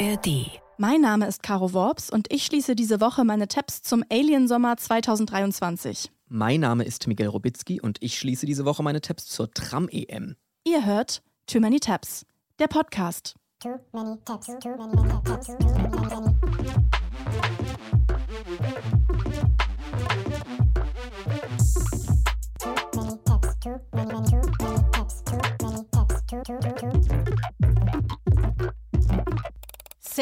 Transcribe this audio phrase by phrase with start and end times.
[0.00, 0.50] ARD.
[0.78, 4.78] Mein Name ist Caro Worps und ich schließe diese Woche meine Tabs zum Alien Sommer
[4.78, 6.10] 2023.
[6.28, 10.36] Mein Name ist Miguel Robitzky und ich schließe diese Woche meine Tabs zur Tram-EM.
[10.64, 12.24] Ihr hört Too Many Tabs,
[12.58, 13.34] der Podcast.
[13.62, 16.34] Too many tabs, too many tabs, too many, many.
[16.40, 16.59] Too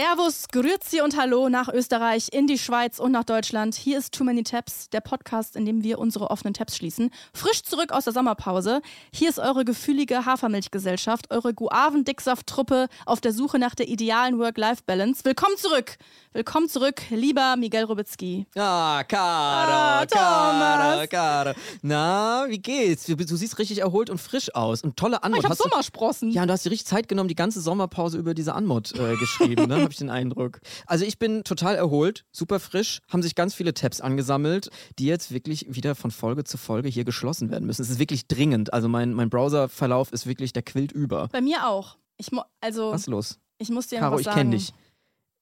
[0.03, 3.75] Servus, Grüezi und Hallo nach Österreich, in die Schweiz und nach Deutschland.
[3.75, 7.11] Hier ist Too Many Tabs, der Podcast, in dem wir unsere offenen Tabs schließen.
[7.35, 8.81] Frisch zurück aus der Sommerpause.
[9.13, 15.25] Hier ist eure gefühlige Hafermilchgesellschaft, eure Guaven-Dicksaft-Truppe auf der Suche nach der idealen Work-Life-Balance.
[15.25, 15.97] Willkommen zurück!
[16.33, 18.47] Willkommen zurück, lieber Miguel Robitzky.
[18.55, 20.21] Ah, Ah, Kara, Thomas.
[20.21, 21.55] Kara, Kara.
[21.83, 23.07] Na, wie geht's?
[23.07, 24.83] Du, du siehst richtig erholt und frisch aus.
[24.83, 25.39] Und tolle Anmod.
[25.39, 26.31] Ah, ich hab Hast du- Sommersprossen.
[26.31, 29.17] Ja, und du hast dir richtig Zeit genommen, die ganze Sommerpause über diese Anmod äh,
[29.17, 29.88] geschrieben, ne?
[29.89, 30.61] Habe ich den Eindruck.
[30.87, 35.33] Also ich bin total erholt, super frisch, haben sich ganz viele Tabs angesammelt, die jetzt
[35.33, 37.81] wirklich wieder von Folge zu Folge hier geschlossen werden müssen.
[37.81, 38.75] Es ist wirklich dringend.
[38.75, 41.29] Also mein, mein Browserverlauf ist wirklich, der quillt über.
[41.29, 41.97] Bei mir auch.
[42.19, 42.29] Ich,
[42.61, 43.39] also, Was ist los?
[43.57, 44.37] ich muss dir Caro, ich sagen.
[44.37, 44.75] kenne dich.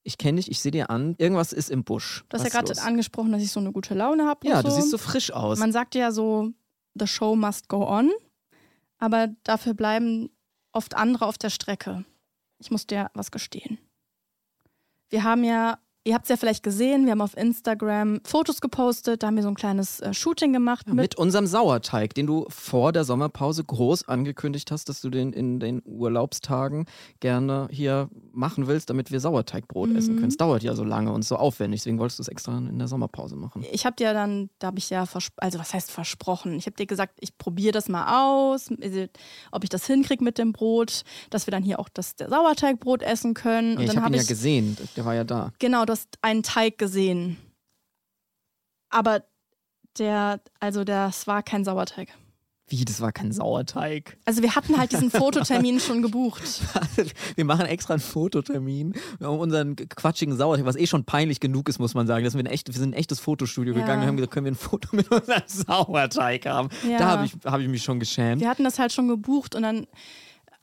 [0.03, 1.15] Ich kenne dich, ich sehe dir an.
[1.17, 2.23] Irgendwas ist im Busch.
[2.29, 4.47] Du hast Was ja gerade angesprochen, dass ich so eine gute Laune habe.
[4.47, 4.77] Ja, und du so.
[4.77, 5.59] siehst so frisch aus.
[5.59, 6.51] Man sagt ja so,
[6.97, 8.11] the show must go on,
[8.97, 10.29] aber dafür bleiben
[10.71, 12.05] oft andere auf der Strecke.
[12.59, 13.77] Ich muss dir was gestehen.
[15.09, 19.21] Wir haben ja, ihr habt es ja vielleicht gesehen, wir haben auf Instagram Fotos gepostet,
[19.21, 21.01] da haben wir so ein kleines äh, Shooting gemacht Ja, mit.
[21.03, 25.59] mit unserem Sauerteig, den du vor der Sommerpause groß angekündigt hast, dass du den in
[25.59, 26.85] den Urlaubstagen
[27.19, 30.19] gerne hier machen willst, damit wir Sauerteigbrot essen Mhm.
[30.19, 30.27] können.
[30.29, 32.87] Es dauert ja so lange und so aufwendig, deswegen wolltest du es extra in der
[32.87, 33.65] Sommerpause machen.
[33.73, 35.03] Ich habe dir dann, da habe ich ja,
[35.37, 36.53] also was heißt versprochen?
[36.57, 38.05] Ich habe dir gesagt, ich probiere das mal
[38.47, 38.69] aus,
[39.51, 43.33] ob ich das hinkriege mit dem Brot, dass wir dann hier auch das Sauerteigbrot essen
[43.33, 43.77] können.
[43.77, 45.51] Und ich habe ihn habe ja gesehen, der war ja da.
[45.59, 47.37] Genau, du hast einen Teig gesehen.
[48.89, 49.23] Aber
[49.97, 52.09] der, also das war kein Sauerteig.
[52.69, 54.17] Wie, das war kein Sauerteig.
[54.25, 56.43] Also wir hatten halt diesen Fototermin schon gebucht.
[57.35, 61.79] Wir machen extra einen Fototermin um unseren quatschigen Sauerteig, was eh schon peinlich genug ist,
[61.79, 62.25] muss man sagen.
[62.25, 63.79] Dass wir, ein echt, wir sind in ein echtes Fotostudio Ja.
[63.81, 66.69] gegangen und haben gesagt, können wir ein Foto mit unserem Sauerteig haben.
[66.87, 66.97] Ja.
[66.99, 68.41] Da habe ich, hab ich mich schon geschämt.
[68.41, 69.87] Wir hatten das halt schon gebucht und dann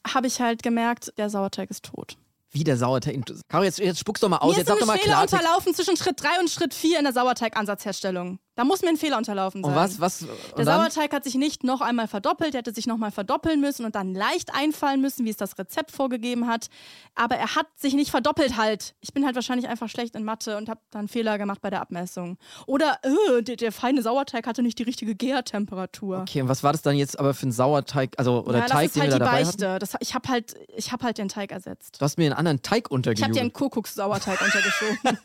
[0.06, 2.18] habe ich halt gemerkt, der Sauerteig ist tot.
[2.54, 3.20] Wie der Sauerteig.
[3.48, 4.52] Caro, jetzt, jetzt spuckst doch mal aus.
[4.52, 5.34] Mir jetzt sag doch mal Fehler Klartext.
[5.34, 8.38] unterlaufen zwischen Schritt 3 und Schritt 4 in der Sauerteigansatzherstellung.
[8.56, 9.72] Da muss mir ein Fehler unterlaufen sein.
[9.72, 10.18] Und was, was?
[10.20, 10.80] Der und dann?
[10.80, 13.94] Sauerteig hat sich nicht noch einmal verdoppelt, er hätte sich noch mal verdoppeln müssen und
[13.94, 16.68] dann leicht einfallen müssen, wie es das Rezept vorgegeben hat.
[17.14, 18.94] Aber er hat sich nicht verdoppelt halt.
[19.00, 21.70] Ich bin halt wahrscheinlich einfach schlecht in Mathe und habe dann einen Fehler gemacht bei
[21.70, 22.38] der Abmessung.
[22.66, 26.20] Oder äh, der, der feine Sauerteig hatte nicht die richtige Gärtemperatur.
[26.20, 28.92] Okay, und was war das dann jetzt aber für ein Sauerteig, also oder ja, Teig,
[28.92, 29.42] das ist halt den wir die da dabei?
[29.44, 29.78] Beichte.
[29.80, 32.00] Das, ich habe halt, ich hab halt den Teig ersetzt.
[32.00, 35.18] Du hast mir einen anderen Teig Ich habe dir einen Kuckuckssauerteig untergeschoben.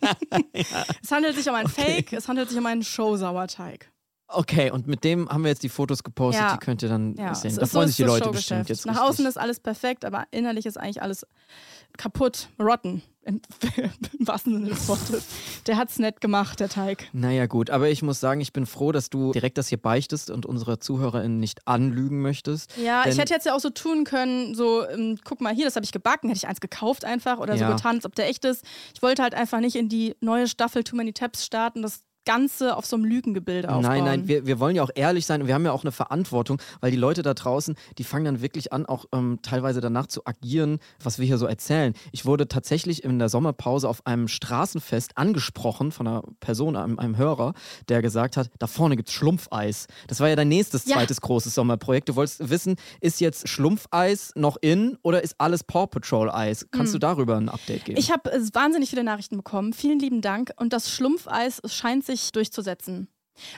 [1.04, 2.84] Es handelt sich um einen Fake, es handelt sich um einen
[3.20, 3.92] Show-Sauerteig.
[4.32, 6.54] Okay, und mit dem haben wir jetzt die Fotos gepostet, Ja.
[6.54, 7.56] die könnt ihr dann Ja, sehen.
[7.56, 8.86] Da freuen so sich die Leute bestimmt jetzt.
[8.86, 9.10] Nach richtig.
[9.10, 11.26] außen ist alles perfekt, aber innerlich ist eigentlich alles
[11.98, 13.02] kaputt, rotten.
[13.24, 13.42] Im,
[14.20, 15.26] wahrsten Sinne des Wortes.
[15.66, 17.10] Der hat's nett gemacht, der Teig.
[17.12, 20.30] Naja, gut, aber ich muss sagen, ich bin froh, dass du direkt das hier beichtest
[20.30, 22.78] und unsere ZuhörerInnen nicht anlügen möchtest.
[22.78, 25.76] Ja, ich hätte jetzt ja auch so tun können, so, ähm, guck mal hier, das
[25.76, 27.72] habe ich gebacken, hätte ich eins gekauft einfach oder so Ja.
[27.76, 28.64] getan, als ob der echt ist.
[28.94, 32.78] Ich wollte halt einfach nicht in die neue Staffel Too Many Tabs starten, das Ganze
[32.78, 33.82] auf so einem Lügengebilde aufbauen.
[33.82, 35.92] Nein, nein, wir, wir wollen ja auch ehrlich sein und wir haben ja auch eine
[35.92, 40.06] Verantwortung, weil die Leute da draußen, die fangen dann wirklich an, auch ähm, teilweise danach
[40.06, 41.96] zu agieren, was wir hier so erzählen.
[42.12, 47.18] Ich wurde tatsächlich in der Sommerpause auf einem Straßenfest angesprochen von einer Person, einem, einem
[47.18, 47.54] Hörer,
[47.88, 49.88] der gesagt hat, da vorne gibt's Schlumpfeis.
[50.08, 50.98] Das war ja dein nächstes Ja.
[50.98, 52.10] zweites großes Sommerprojekt.
[52.10, 56.68] Du wolltest wissen, ist jetzt Schlumpfeis noch in oder ist alles Paw Patrol Eis?
[56.70, 57.98] Kannst du darüber ein Update geben?
[57.98, 58.04] Hm.
[58.04, 59.74] Ich habe äh, wahnsinnig viele Nachrichten bekommen.
[59.74, 60.52] Vielen lieben Dank.
[60.58, 63.08] Und das Schlumpfeis es scheint sich durchzusetzen.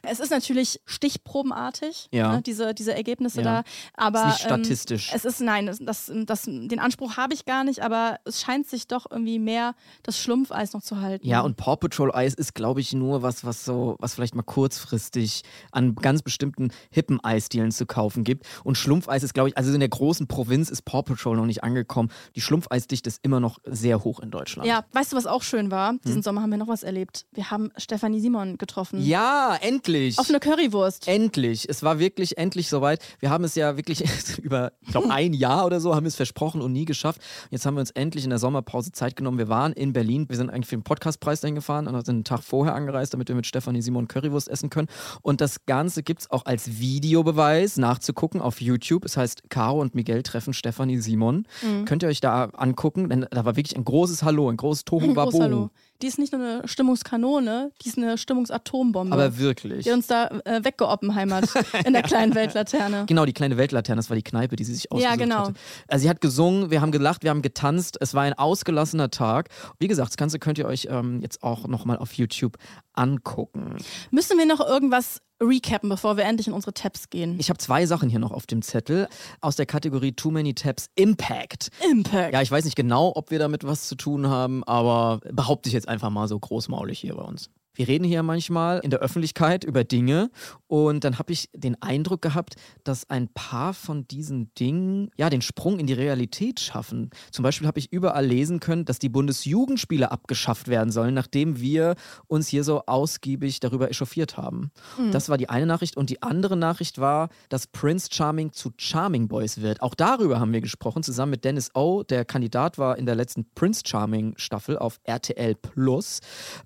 [0.04, 2.34] Es ist natürlich stichprobenartig, Ja.
[2.36, 3.62] ne, diese, diese Ergebnisse Ja.
[3.62, 3.64] da.
[3.96, 5.12] Aber ist nicht ähm, statistisch.
[5.14, 8.68] es ist, nein, das, das, das, den Anspruch habe ich gar nicht, aber es scheint
[8.68, 11.28] sich doch irgendwie mehr das Schlumpfeis noch zu halten.
[11.28, 14.44] Ja, und Paw Patrol Eis ist, glaube ich, nur was, was so, was vielleicht mal
[14.44, 18.46] kurzfristig an ganz bestimmten hippen Eisdielen zu kaufen gibt.
[18.64, 21.64] Und Schlumpfeis ist, glaube ich, also in der großen Provinz ist Paw Patrol noch nicht
[21.64, 22.10] angekommen.
[22.36, 24.68] Die Schlumpfeisdichte ist immer noch sehr hoch in Deutschland.
[24.68, 25.92] Ja, weißt du, was auch schön war?
[25.92, 26.02] Hm?
[26.06, 27.26] Diesen Sommer haben wir noch was erlebt.
[27.32, 29.02] Wir haben Stefanie Simon getroffen.
[29.02, 29.71] Ja, endlich.
[30.20, 31.08] Auf eine Currywurst.
[31.08, 31.68] Endlich.
[31.70, 33.02] Es war wirklich endlich soweit.
[33.20, 34.04] Wir haben es ja wirklich
[34.42, 37.22] über, ich glaube, ein Jahr oder so haben wir es versprochen und nie geschafft.
[37.50, 39.38] Jetzt haben wir uns endlich in der Sommerpause Zeit genommen.
[39.38, 40.28] Wir waren in Berlin.
[40.28, 43.28] Wir sind eigentlich für den Podcastpreis dahin gefahren und sind einen Tag vorher angereist, damit
[43.30, 44.88] wir mit Stefanie Simon Currywurst essen können.
[45.22, 49.06] Und das Ganze gibt es auch als Videobeweis nachzugucken auf YouTube.
[49.06, 51.48] Es heißt Caro und Miguel treffen Stefanie Simon.
[51.62, 51.86] Mhm.
[51.86, 55.16] Könnt ihr euch da angucken, denn da war wirklich ein großes Hallo, ein großes Tohu
[55.16, 55.42] Wabohu.
[55.42, 55.70] Hallo.
[56.02, 59.14] Die ist nicht nur eine Stimmungskanone, die ist eine Stimmungsatombombe.
[59.14, 59.86] Aber wirklich.
[59.86, 61.46] die uns da äh, weggeoppenheimert
[61.86, 63.06] in der kleinen Weltlaterne.
[63.08, 65.48] Genau, die kleine Weltlaterne, das war die Kneipe, die sie sich ausgesucht genau.
[65.48, 65.54] hatte.
[65.88, 67.98] Also sie hat gesungen, wir haben gelacht, wir haben getanzt.
[68.02, 69.50] Es war ein ausgelassener Tag.
[69.80, 72.58] Wie gesagt, das Ganze könnt ihr euch ähm, jetzt auch nochmal auf YouTube
[72.94, 73.78] angucken.
[74.10, 77.38] Müssen wir noch irgendwas recappen, bevor wir endlich in unsere Tabs gehen?
[77.40, 79.08] Ich habe zwei Sachen hier noch auf dem Zettel
[79.42, 81.70] aus der Kategorie Too Many Tabs Impact.
[81.90, 82.34] Impact.
[82.34, 85.74] Ja, ich weiß nicht genau, ob wir damit was zu tun haben, aber behaupte ich
[85.74, 87.50] jetzt einfach mal so großmaulig hier bei uns.
[87.74, 90.30] Wir reden hier manchmal in der Öffentlichkeit über Dinge
[90.68, 95.42] und dann habe ich den Eindruck gehabt, dass ein paar von diesen Dingen ja den
[95.42, 97.10] Sprung in die Realität schaffen.
[97.32, 101.96] Zum Beispiel habe ich überall lesen können, dass die Bundesjugendspiele abgeschafft werden sollen, nachdem wir
[102.28, 104.72] uns hier so ausgiebig darüber echauffiert haben.
[105.12, 109.28] Das war die eine Nachricht und die andere Nachricht war, dass Prince Charming zu Charming
[109.28, 109.82] Boys wird.
[109.82, 113.46] Auch darüber haben wir gesprochen, zusammen mit Dennis O, der Kandidat war in der letzten
[113.56, 116.20] Prince Charming Staffel auf RTL Plus.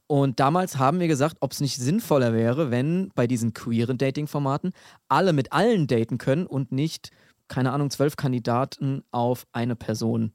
[0.07, 4.71] Und damals haben wir gesagt, ob es nicht sinnvoller wäre, wenn bei diesen queeren Dating-Formaten
[5.07, 7.12] alle mit allen daten können und nicht,
[7.47, 10.33] keine Ahnung, zwölf Kandidaten auf eine Person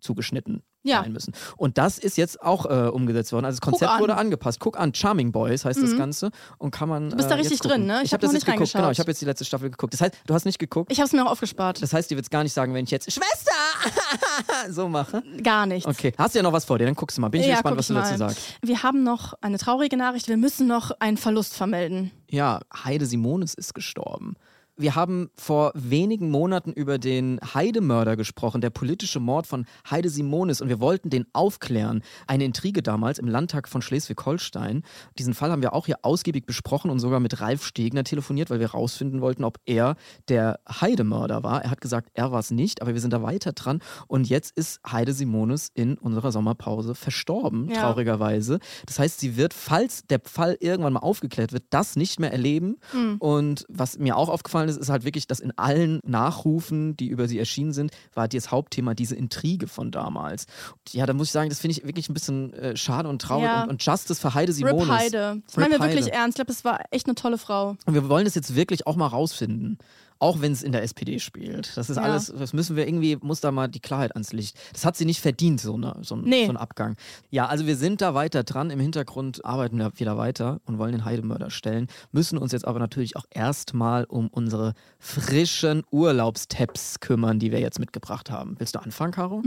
[0.00, 1.02] zugeschnitten Ja.
[1.02, 1.32] sein müssen.
[1.56, 3.44] Und das ist jetzt auch äh, umgesetzt worden.
[3.44, 4.00] Also das Konzept an.
[4.00, 4.60] wurde angepasst.
[4.60, 5.98] Guck an, Charming Boys heißt das Mhm.
[5.98, 7.10] Ganze und kann man.
[7.10, 7.78] Du bist da äh, richtig jetzt gucken.
[7.82, 7.98] drin, ne?
[7.98, 8.72] Ich Ich, hab habe das noch jetzt nicht geguckt.
[8.72, 9.92] Genau, ich habe jetzt die letzte Staffel geguckt.
[9.94, 10.90] Das heißt, du hast nicht geguckt.
[10.92, 11.82] Ich habe es mir auch aufgespart.
[11.82, 13.52] das heißt, dir wird gar nicht sagen, wenn ich jetzt Schwester
[14.70, 15.22] so mache.
[15.42, 15.88] Gar nichts.
[15.88, 16.84] Okay, hast du ja noch was vor dir?
[16.86, 17.28] Dann guckst du mal.
[17.28, 18.38] Bin ich Ja, gespannt, was du dazu sagst.
[18.62, 20.28] Wir haben noch eine traurige Nachricht.
[20.28, 22.10] Wir müssen noch einen Verlust vermelden.
[22.30, 24.34] Ja, Heide Simonis ist gestorben.
[24.78, 30.60] Wir haben vor wenigen Monaten über den Heidemörder gesprochen, der politische Mord von Heide Simonis
[30.60, 32.02] und wir wollten den aufklären.
[32.26, 34.82] Eine Intrige damals im Landtag von Schleswig-Holstein.
[35.18, 38.60] Diesen Fall haben wir auch hier ausgiebig besprochen und sogar mit Ralf Stegner telefoniert, weil
[38.60, 39.96] wir herausfinden wollten, ob er
[40.28, 41.64] der Heidemörder war.
[41.64, 44.54] Er hat gesagt, er war es nicht, aber wir sind da weiter dran und jetzt
[44.58, 47.80] ist Heide Simonis in unserer Sommerpause verstorben, Ja.
[47.80, 48.58] traurigerweise.
[48.84, 52.76] Das heißt, sie wird, falls der Fall irgendwann mal aufgeklärt wird, das nicht mehr erleben.
[52.90, 53.16] Hm.
[53.20, 57.28] Und was mir auch aufgefallen ist, ist halt wirklich, dass in allen Nachrufen, die über
[57.28, 60.46] sie erschienen sind, war das Hauptthema diese Intrige von damals.
[60.72, 63.20] Und ja, da muss ich sagen, das finde ich wirklich ein bisschen äh, schade und
[63.20, 63.44] traurig.
[63.44, 63.62] Ja.
[63.62, 64.88] Und, und Justice für Heide Simonis.
[64.88, 65.42] Rip Heide.
[65.46, 66.12] Das meinen wir wirklich Heide.
[66.12, 66.38] ernst.
[66.38, 67.76] Ich glaube, es war echt eine tolle Frau.
[67.86, 69.78] Und wir wollen das jetzt wirklich auch mal rausfinden.
[70.18, 71.76] Auch wenn es in der SPD spielt.
[71.76, 72.02] Das ist Ja.
[72.02, 74.56] alles, das müssen wir irgendwie, muss da mal die Klarheit ans Licht.
[74.72, 76.46] Das hat sie nicht verdient, so, eine, so, ein, Nee.
[76.46, 76.96] so ein Abgang.
[77.30, 78.70] Ja, also wir sind da weiter dran.
[78.70, 81.86] Im Hintergrund arbeiten wir wieder weiter und wollen den Heidemörder stellen.
[82.12, 87.78] Müssen uns jetzt aber natürlich auch erstmal um unsere frischen Urlaubstabs kümmern, die wir jetzt
[87.78, 88.54] mitgebracht haben.
[88.58, 89.42] Willst du anfangen, Caro?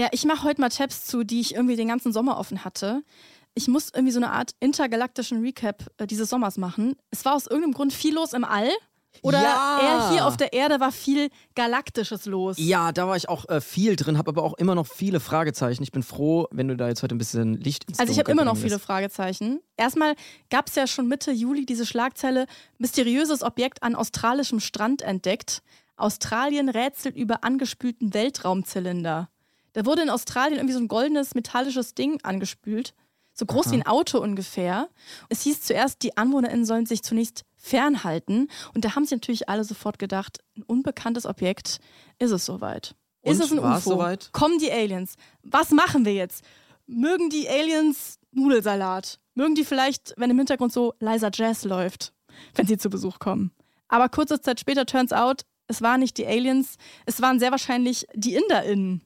[0.00, 3.02] Ja, ich mache heute mal Tabs zu, die ich irgendwie den ganzen Sommer offen hatte.
[3.54, 6.96] Ich muss irgendwie so eine Art intergalaktischen Recap äh, dieses Sommers machen.
[7.10, 8.70] Es war aus irgendeinem Grund viel los im All.
[9.20, 9.78] Oder Ja.
[9.82, 12.56] eher hier auf der Erde war viel Galaktisches los.
[12.58, 15.82] Ja, da war ich auch äh, viel drin, habe aber auch immer noch viele Fragezeichen.
[15.82, 18.30] Ich bin froh, wenn du da jetzt heute ein bisschen Licht ins Also ich habe
[18.32, 18.78] immer noch viele.
[18.78, 19.60] Fragezeichen.
[19.76, 20.14] Erstmal
[20.48, 22.46] gab es ja schon Mitte Juli diese Schlagzeile,
[22.78, 25.62] mysteriöses Objekt an australischem Strand entdeckt.
[25.96, 29.28] Australien rätselt über angespülten Weltraumzylinder.
[29.74, 32.94] Da wurde in Australien irgendwie so ein goldenes metallisches Ding angespült.
[33.34, 34.88] So groß wie ein Auto ungefähr.
[35.28, 38.48] Es hieß zuerst, die AnwohnerInnen sollen sich zunächst fernhalten.
[38.74, 41.78] Und da haben sich natürlich alle sofort gedacht, ein unbekanntes Objekt,
[42.18, 42.94] ist es soweit?
[43.22, 43.90] Ist Und, es ein UFO?
[43.90, 44.30] soweit?
[44.32, 45.14] Kommen die Aliens?
[45.42, 46.44] Was machen wir jetzt?
[46.86, 49.18] Mögen die Aliens Nudelsalat?
[49.34, 52.12] Mögen die vielleicht, wenn im Hintergrund so leiser Jazz läuft,
[52.54, 53.52] wenn sie zu Besuch kommen?
[53.88, 58.06] Aber kurze Zeit später turns out, es waren nicht die Aliens, es waren sehr wahrscheinlich
[58.14, 59.02] die InderInnen.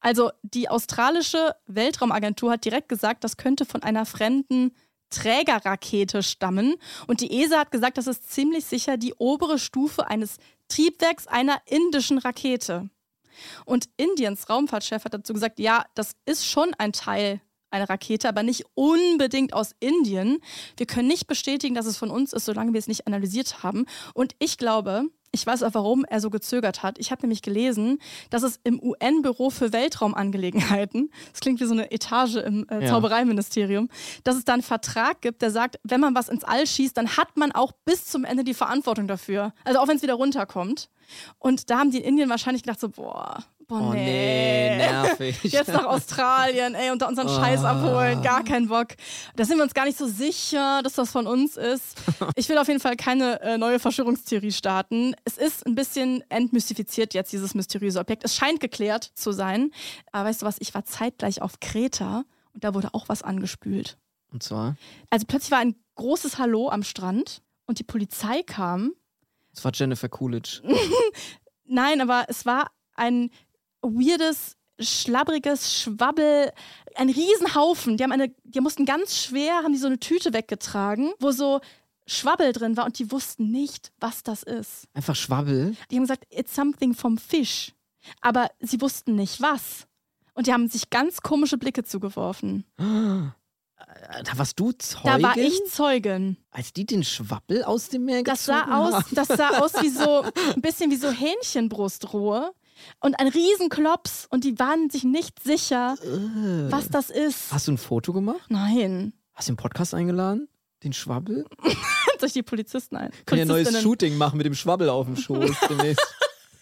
[0.00, 4.72] Also die australische Weltraumagentur hat direkt gesagt, das könnte von einer fremden
[5.10, 6.76] Trägerrakete stammen.
[7.06, 10.36] Und die ESA hat gesagt, das ist ziemlich sicher die obere Stufe eines
[10.68, 12.90] Triebwerks einer indischen Rakete.
[13.64, 17.40] Und Indiens Raumfahrtchef hat dazu gesagt, ja, das ist schon ein Teil
[17.70, 20.38] einer Rakete, aber nicht unbedingt aus Indien.
[20.76, 23.86] Wir können nicht bestätigen, dass es von uns ist, solange wir es nicht analysiert haben.
[24.14, 26.98] Und ich glaube, ich weiß auch, warum er so gezögert hat.
[26.98, 27.98] Ich habe nämlich gelesen,
[28.30, 32.86] dass es im UN-Büro für Weltraumangelegenheiten, das klingt wie so eine Etage im äh.
[32.86, 33.90] Zaubereiministerium,
[34.24, 37.16] dass es da einen Vertrag gibt, der sagt, wenn man was ins All schießt, dann
[37.16, 39.52] hat man auch bis zum Ende die Verantwortung dafür.
[39.64, 40.88] Also auch wenn es wieder runterkommt.
[41.38, 45.42] Und da haben die in Indien wahrscheinlich gedacht so, boah, Boah, Oh nee, nervig.
[45.44, 47.72] Jetzt nach Australien, ey, und da unseren Scheiß Ah.
[47.72, 48.22] abholen.
[48.22, 48.88] Gar kein Bock.
[49.36, 51.96] Da sind wir uns gar nicht so sicher, dass das von uns ist.
[52.36, 55.14] Ich will auf jeden Fall keine äh, neue Verschwörungstheorie starten.
[55.26, 58.24] Es ist ein bisschen entmystifiziert jetzt, dieses mysteriöse Objekt.
[58.24, 59.70] Es scheint geklärt zu sein.
[60.12, 63.98] Aber weißt du was, ich war zeitgleich auf Kreta und da wurde auch was angespült.
[64.32, 64.76] Und zwar,
[65.10, 68.92] Also plötzlich war ein großes Hallo am Strand und die Polizei kam.
[69.52, 70.62] es war Jennifer Coolidge.
[71.66, 73.30] Nein, aber es war ein
[73.82, 76.52] weirdes, schlabbriges Schwabbel,
[76.94, 77.96] ein Riesenhaufen.
[77.96, 81.60] Die haben eine, die mussten ganz schwer, haben die so eine Tüte weggetragen, wo so
[82.06, 84.84] Schwabbel drin war und die wussten nicht, was das ist.
[84.94, 85.76] Einfach Schwabbel.
[85.90, 87.72] Die haben gesagt, it's something vom Fisch.
[88.20, 89.86] Aber sie wussten nicht was.
[90.34, 92.64] Und die haben sich ganz komische Blicke zugeworfen.
[94.24, 95.22] Da warst du Zeugin?
[95.22, 96.36] Da war ich Zeugin.
[96.50, 99.14] Als die den Schwabbel aus dem Meer Das gezogen sah aus, haben.
[99.14, 100.22] das sah aus wie so
[100.54, 102.52] ein bisschen wie so Hähnchenbrustrohe
[103.00, 106.70] und ein Riesenklops und die waren sich nicht sicher, Äh.
[106.70, 107.52] was das ist.
[107.52, 108.46] Hast du ein Foto gemacht?
[108.48, 109.12] Nein.
[109.34, 110.48] Hast du den Podcast eingeladen?
[110.84, 111.44] Den Schwabbel?
[111.62, 113.10] Holt euch die Polizisten ein.
[113.26, 113.82] Können ja ein neues.
[113.82, 116.14] Shooting machen mit dem Schwabbel auf dem Schoß demnächst.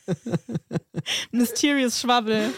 [1.32, 2.52] Mysterious Schwabbel.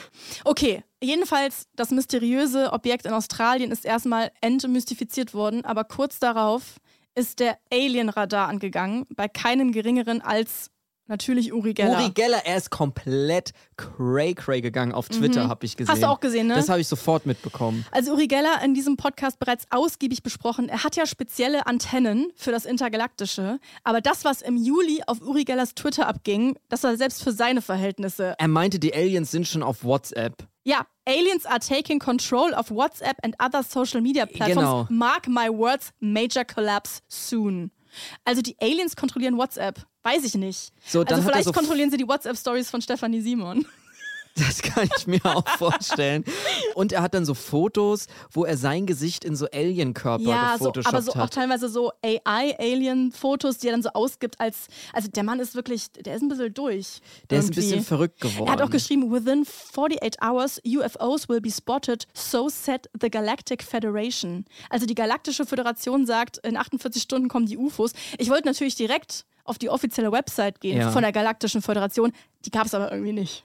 [0.44, 6.76] Okay, jedenfalls das mysteriöse Objekt in Australien ist erstmal entmystifiziert worden, aber kurz darauf
[7.14, 10.70] ist der Alien-Radar angegangen, bei keinem geringeren als
[11.08, 11.98] natürlich Uri Geller.
[11.98, 15.90] Uri Geller, er ist komplett cray-cray gegangen auf Twitter, habe ich gesehen.
[15.90, 15.94] Mhm.
[15.94, 16.54] Hast du auch gesehen, ne?
[16.54, 17.84] Das habe ich sofort mitbekommen.
[17.90, 20.68] Also Uri Geller in diesem Podcast bereits ausgiebig besprochen.
[20.68, 23.58] Er hat ja spezielle Antennen für das Intergalaktische.
[23.84, 27.62] Aber das, was im Juli auf Uri Gellers Twitter abging, das war selbst für seine
[27.62, 28.34] Verhältnisse.
[28.38, 30.46] Er meinte, die Aliens sind schon auf WhatsApp.
[30.64, 34.54] Ja, Aliens are taking control of WhatsApp and other social media platforms.
[34.54, 34.86] Genau.
[34.90, 37.70] Mark my words, major collapse soon.
[38.24, 39.86] Also die Aliens kontrollieren WhatsApp.
[40.02, 40.72] Weiß ich nicht.
[40.86, 43.66] So, dann also vielleicht kontrollieren sie die WhatsApp-Stories von Stefanie Simon.
[44.38, 46.24] Das kann ich mir auch vorstellen.
[46.74, 50.66] Und er hat dann so Fotos, wo er sein Gesicht in so Alien-Körper Ja, so,
[50.72, 51.34] gefotoshoppt aber so auch hat.
[51.34, 56.14] teilweise so AI-Alien-Fotos, die er dann so ausgibt als, also der Mann ist wirklich, der
[56.16, 57.00] ist ein bisschen durch.
[57.30, 57.60] Der ist ein irgendwie.
[57.60, 58.46] bisschen verrückt geworden.
[58.48, 63.62] Er hat auch geschrieben, within 48 hours UFOs will be spotted, so said the Galactic
[63.62, 64.44] Federation.
[64.70, 67.92] Also die Galaktische Föderation sagt, in 48 Stunden kommen die UFOs.
[68.18, 70.90] Ich wollte natürlich direkt auf die offizielle Website gehen Ja.
[70.90, 72.12] von der Galaktischen Föderation.
[72.44, 73.44] Die gab es aber irgendwie nicht.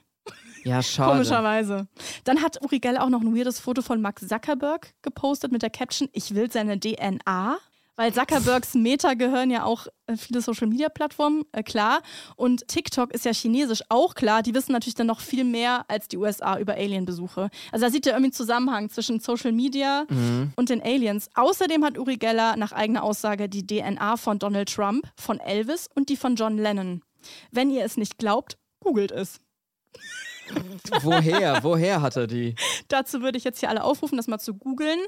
[0.63, 1.11] Ja, schade.
[1.11, 1.87] Komischerweise.
[2.23, 5.69] Dann hat Uri Geller auch noch ein weirdes Foto von Mark Zuckerberg gepostet mit der
[5.69, 7.57] Caption: Ich will seine DNA.
[7.95, 12.01] Weil Zuckerbergs Meta gehören ja auch äh, viele Social-Media-Plattformen, äh, klar.
[12.35, 14.41] Und TikTok ist ja chinesisch, auch klar.
[14.41, 17.49] Die wissen natürlich dann noch viel mehr als die USA über Alien-Besuche.
[17.71, 20.05] Also da sieht ihr irgendwie einen Zusammenhang zwischen Social Media
[20.55, 21.29] und den Aliens.
[21.35, 26.09] Außerdem hat Uri Geller nach eigener Aussage die DNA von Donald Trump, von Elvis und
[26.09, 27.03] die von John Lennon.
[27.51, 29.39] Wenn ihr es nicht glaubt, googelt es.
[31.01, 31.63] Woher?
[31.63, 32.55] Woher hat er die?
[32.87, 34.99] Dazu würde ich jetzt hier alle aufrufen, das mal zu googeln.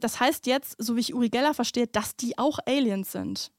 [0.00, 3.52] Das heißt jetzt, so wie ich Uri Geller verstehe, dass die auch Aliens sind.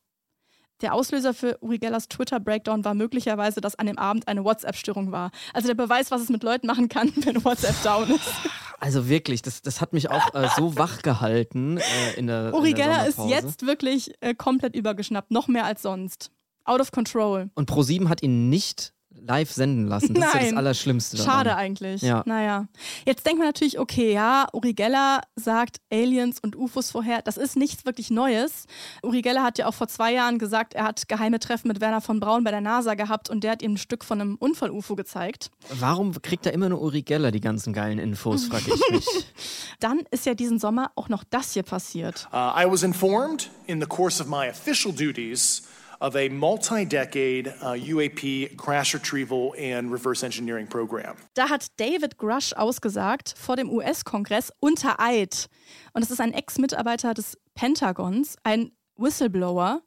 [0.82, 5.30] Der Auslöser für Uri Gellers Twitter-Breakdown war möglicherweise, dass an dem Abend eine WhatsApp-Störung war.
[5.54, 8.32] Also der Beweis, was es mit Leuten machen kann, wenn WhatsApp down ist.
[8.80, 12.72] Also wirklich, das, das hat mich auch äh, so wach gehalten äh, in der Uri
[12.72, 16.32] in der Geller ist jetzt wirklich äh, komplett übergeschnappt, noch mehr als sonst.
[16.64, 17.52] Out of control.
[17.54, 20.14] Und Pro7 hat ihn nicht live senden lassen.
[20.14, 20.58] Das ist ja das Nein.
[20.58, 21.32] Allerschlimmste daran.
[21.32, 22.02] Schade eigentlich.
[22.02, 22.24] Ja.
[22.26, 22.68] Naja.
[23.06, 27.22] Jetzt denkt man natürlich, okay, ja, Uri Geller sagt Aliens und UFOs vorher.
[27.22, 28.66] Das ist nichts wirklich Neues.
[29.04, 32.02] Uri Geller hat ja auch vor zwei Jahren gesagt, er hat geheime Treffen mit Werner
[32.02, 34.96] von Braun bei der NASA gehabt und der hat ihm ein Stück von einem Unfall-UFO
[34.96, 35.52] gezeigt.
[35.80, 39.06] Warum kriegt er immer nur Uri Geller die ganzen geilen Infos, frage ich mich.
[39.80, 42.28] Dann ist ja diesen Sommer auch noch das hier passiert.
[42.32, 45.64] Uh, I was informed in the course of my official duties
[46.02, 51.16] of a multi decade uh, UAP crash retrieval and reverse engineering program.
[51.36, 55.48] Da hat David Grush ausgesagt vor dem US-Kongress unter Eid.
[55.94, 59.82] Und das ist ein Ex-Mitarbeiter des Pentagons, ein Whistleblower.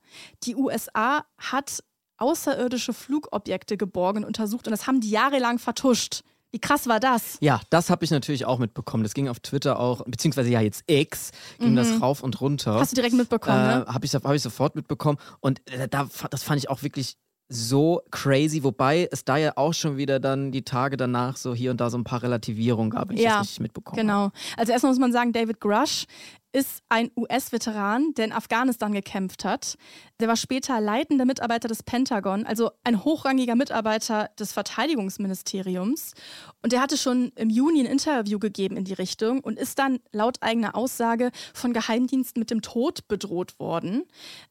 [0.44, 1.82] Die USA hat
[2.18, 6.22] außerirdische Flugobjekte geborgen untersucht und das haben die jahrelang vertuscht.
[6.54, 7.36] Wie krass war das?
[7.40, 9.02] Ja, das habe ich natürlich auch mitbekommen.
[9.02, 12.74] Das ging auf Twitter auch, beziehungsweise ja jetzt X, ging das rauf und runter.
[12.74, 12.78] Mhm.
[12.78, 13.86] Hast du direkt mitbekommen, äh, ne?
[13.88, 15.18] Habe ich, hab ich sofort mitbekommen.
[15.40, 17.16] Und äh, da, das fand ich auch wirklich
[17.48, 21.72] so crazy, wobei es da ja auch schon wieder dann die Tage danach so hier
[21.72, 24.30] und da so ein paar Relativierungen gab, wenn ich das richtig mitbekommen habe.
[24.30, 24.30] Genau.
[24.56, 26.04] Also erstmal muss man sagen, David Grush
[26.54, 29.76] ist ein US-Veteran, der in Afghanistan gekämpft hat.
[30.20, 36.14] Der war später leitender Mitarbeiter des Pentagon, also ein hochrangiger Mitarbeiter des Verteidigungsministeriums.
[36.62, 39.98] Und der hatte schon im Juni ein Interview gegeben in die Richtung und ist dann
[40.12, 44.04] laut eigener Aussage von Geheimdiensten mit dem Tod bedroht worden.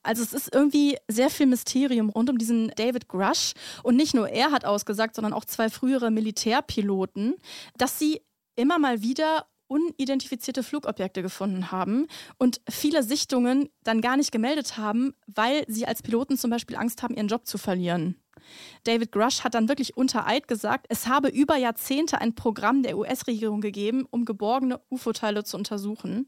[0.04, 3.54] Also es ist irgendwie sehr viel Mysterium rund um diesen David Grush.
[3.82, 7.36] Und nicht nur er hat ausgesagt, sondern auch zwei frühere Militärpiloten,
[7.78, 8.20] dass sie
[8.56, 15.16] immer mal wieder unidentifizierte Flugobjekte gefunden haben und viele Sichtungen dann gar nicht gemeldet haben,
[15.26, 18.16] weil sie als Piloten zum Beispiel Angst haben, ihren Job zu verlieren.
[18.84, 22.98] David Grush hat dann wirklich unter Eid gesagt, es habe über Jahrzehnte ein Programm der
[22.98, 26.28] US-Regierung gegeben, um geborgene UFO-Teile zu untersuchen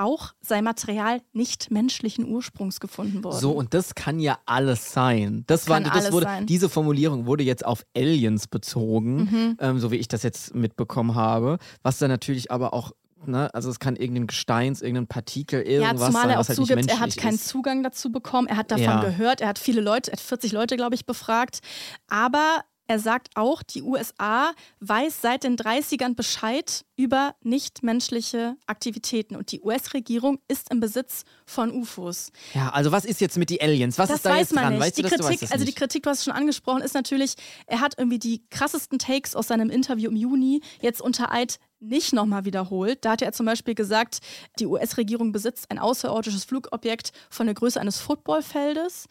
[0.00, 3.38] auch sei Material nicht menschlichen Ursprungs gefunden worden.
[3.38, 5.44] So, und das kann ja alles sein.
[5.46, 6.46] Das, Kann war, das wurde, sein.
[6.46, 9.56] Diese Formulierung wurde jetzt auf Aliens bezogen, Mhm.
[9.60, 11.58] ähm, so wie ich das jetzt mitbekommen habe.
[11.82, 12.92] Was dann natürlich aber auch,
[13.26, 16.56] ne, also es kann irgendein Gesteins, irgendein Partikel, ja, irgendwas zumal sein, er auch halt
[16.56, 17.48] zugibt, er hat keinen ist.
[17.48, 18.48] Zugang dazu bekommen.
[18.48, 19.00] Er hat davon Ja.
[19.04, 21.60] gehört, er hat viele Leute, er hat 40 Leute, glaube ich, befragt.
[22.08, 29.36] Aber er sagt auch, die USA weiß seit den 30ern Bescheid über nichtmenschliche Aktivitäten.
[29.36, 32.32] Und die US-Regierung ist im Besitz von UFOs.
[32.52, 33.96] Ja, also was ist jetzt mit die Aliens?
[33.96, 34.72] Was das ist da weiß jetzt man dran?
[34.72, 34.82] nicht.
[34.82, 35.78] Weißt die du, Kritik, das also die nicht?
[35.78, 37.36] Kritik, du hast es schon angesprochen, ist natürlich,
[37.68, 42.12] er hat irgendwie die krassesten Takes aus seinem Interview im Juni jetzt unter Eid nicht
[42.12, 43.04] nochmal wiederholt.
[43.04, 44.18] Da hatte er zum Beispiel gesagt,
[44.58, 49.06] die US-Regierung besitzt ein außerirdisches Flugobjekt von der Größe eines Footballfeldes.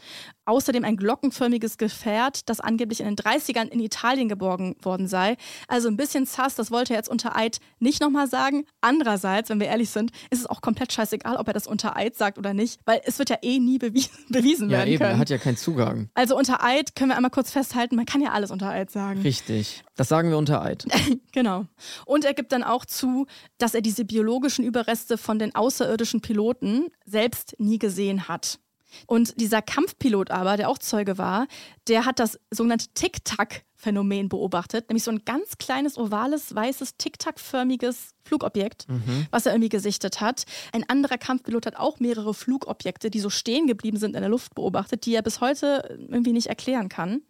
[0.50, 5.38] Außerdem ein glockenförmiges Gefährt, das angeblich in den 30ern in Italien geborgen worden sei.
[5.68, 8.65] Also ein bisschen sass, das wollte er jetzt unter Eid nicht nochmal sagen.
[8.82, 12.15] Andererseits, wenn wir ehrlich sind, ist es auch komplett scheißegal, ob er das unter Eid
[12.15, 15.12] sagt oder nicht, weil es wird ja eh nie bewiesen, bewiesen Ja, werden eben, können.
[15.12, 16.10] er hat ja keinen Zugang.
[16.15, 19.22] Also unter Eid können wir einmal kurz festhalten, man kann ja alles unter Eid sagen.
[19.22, 19.84] Richtig.
[19.96, 20.86] Das sagen wir unter Eid.
[21.32, 21.65] Genau.
[22.08, 23.27] Und er gibt dann auch zu,
[23.60, 28.60] dass er diese biologischen Überreste von den außerirdischen Piloten selbst nie gesehen hat.
[29.08, 31.48] Und dieser Kampfpilot aber, der auch Zeuge war,
[31.88, 38.88] der hat das sogenannte Tic-Tac-Phänomen beobachtet, nämlich so ein ganz kleines, ovales, weißes, Tic-Tac-förmiges Flugobjekt,
[39.31, 40.43] was er irgendwie gesichtet hat.
[40.72, 44.55] Ein anderer Kampfpilot hat auch mehrere Flugobjekte, die so stehen geblieben sind in der Luft
[44.55, 47.22] beobachtet, die er bis heute irgendwie nicht erklären kann.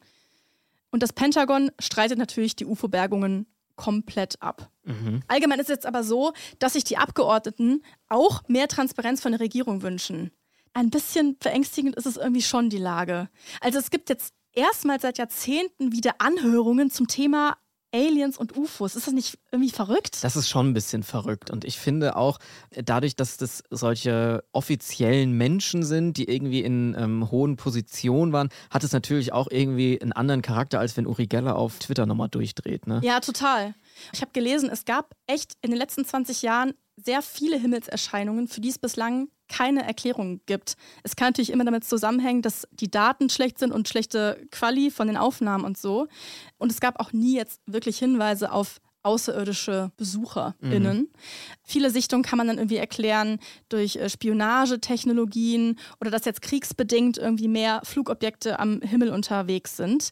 [0.91, 4.69] Und das Pentagon streitet natürlich die UFO-Bergungen komplett ab.
[5.27, 9.39] Allgemein ist es jetzt aber so, dass sich die Abgeordneten auch mehr Transparenz von der
[9.39, 10.31] Regierung wünschen.
[10.73, 13.29] Ein bisschen verängstigend ist es irgendwie schon die Lage.
[13.61, 17.57] Also es gibt jetzt erstmals seit Jahrzehnten wieder Anhörungen zum Thema
[17.91, 18.95] Aliens und UFOs.
[18.95, 20.23] Ist das nicht irgendwie verrückt?
[20.23, 21.49] Das ist schon ein bisschen verrückt.
[21.49, 26.95] Und ich finde auch, äh, dadurch, dass das solche offiziellen Menschen sind, die irgendwie in
[26.97, 31.27] ähm, hohen Positionen waren, hat es natürlich auch irgendwie einen anderen Charakter, als wenn Uri
[31.27, 32.87] Geller auf Twitter nochmal durchdreht.
[32.87, 33.01] Ne?
[33.03, 33.73] Ja, total.
[34.13, 38.61] Ich habe gelesen, es gab echt in den letzten 20 Jahren sehr viele Himmelserscheinungen, für
[38.61, 40.75] die es bislang keine Erklärung gibt.
[41.03, 45.07] Es kann natürlich immer damit zusammenhängen, dass die Daten schlecht sind und schlechte Quali von
[45.07, 46.07] den Aufnahmen und so.
[46.57, 51.09] Und es gab auch nie jetzt wirklich Hinweise auf außerirdische BesucherInnen.
[51.63, 57.47] Viele Sichtungen kann man dann irgendwie erklären durch äh, Spionagetechnologien oder dass jetzt kriegsbedingt irgendwie
[57.47, 60.09] mehr Flugobjekte am Himmel unterwegs sind.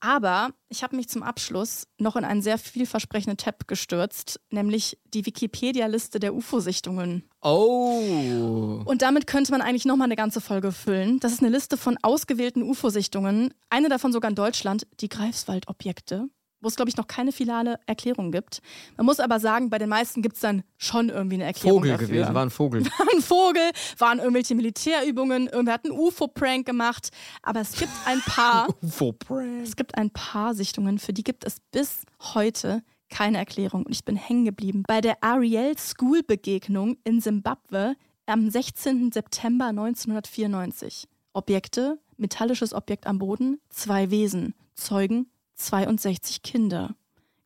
[0.00, 5.24] Aber ich habe mich zum Abschluss noch in einen sehr vielversprechenden Tab gestürzt, nämlich die
[5.24, 7.24] Wikipedia-Liste der UFO-Sichtungen.
[7.40, 8.82] Oh.
[8.84, 11.20] Und damit könnte man eigentlich nochmal eine ganze Folge füllen.
[11.20, 16.28] Das ist eine Liste von ausgewählten UFO-Sichtungen, eine davon sogar in Deutschland, die Greifswald-Objekte,
[16.60, 18.60] wo es, glaube ich, noch keine finale Erklärung gibt.
[18.96, 21.92] Man muss aber sagen, bei den meisten gibt es dann schon irgendwie eine Erklärung Vogel
[21.92, 22.08] dafür.
[22.08, 22.82] gewesen, war ein Vogel.
[23.14, 27.10] ein Vogel, waren irgendwelche Militärübungen, irgendwer hat einen UFO-Prank gemacht.
[27.42, 29.62] Aber es gibt ein paar, UFO-Prank.
[29.62, 32.02] es gibt ein paar Sichtungen, für die gibt es bis
[32.34, 33.84] heute keine Erklärung.
[33.86, 37.94] Und ich bin hängen geblieben bei der Ariel School Begegnung in Simbabwe
[38.26, 39.12] am 16.
[39.12, 41.08] September 1994.
[41.32, 46.94] Objekte, metallisches Objekt am Boden, zwei Wesen, Zeugen, 62 Kinder.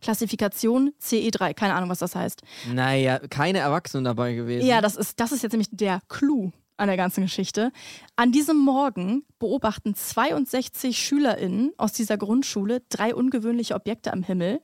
[0.00, 2.42] Klassifikation CE3, keine Ahnung, was das heißt.
[2.72, 4.66] Naja, keine Erwachsenen dabei gewesen.
[4.66, 7.72] Ja, das ist, das ist jetzt nämlich der Clou an der ganzen Geschichte.
[8.16, 14.60] An diesem Morgen beobachten 62 SchülerInnen aus dieser Grundschule drei ungewöhnliche Objekte am Himmel,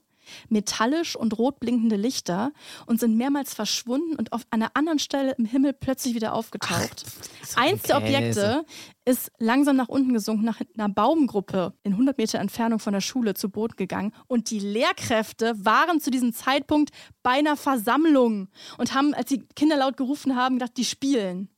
[0.49, 2.53] metallisch und rot blinkende Lichter
[2.87, 7.05] und sind mehrmals verschwunden und auf einer anderen Stelle im Himmel plötzlich wieder aufgetaucht.
[7.45, 7.97] so ein Eins der.
[7.97, 8.65] Objekte
[9.05, 13.35] ist langsam nach unten gesunken, nach einer Baumgruppe in 100 Meter Entfernung von der Schule
[13.35, 14.13] zu Boden gegangen.
[14.27, 16.91] Und die Lehrkräfte waren zu diesem Zeitpunkt
[17.23, 21.49] bei einer Versammlung und haben, als die Kinder laut gerufen haben, gedacht, die spielen.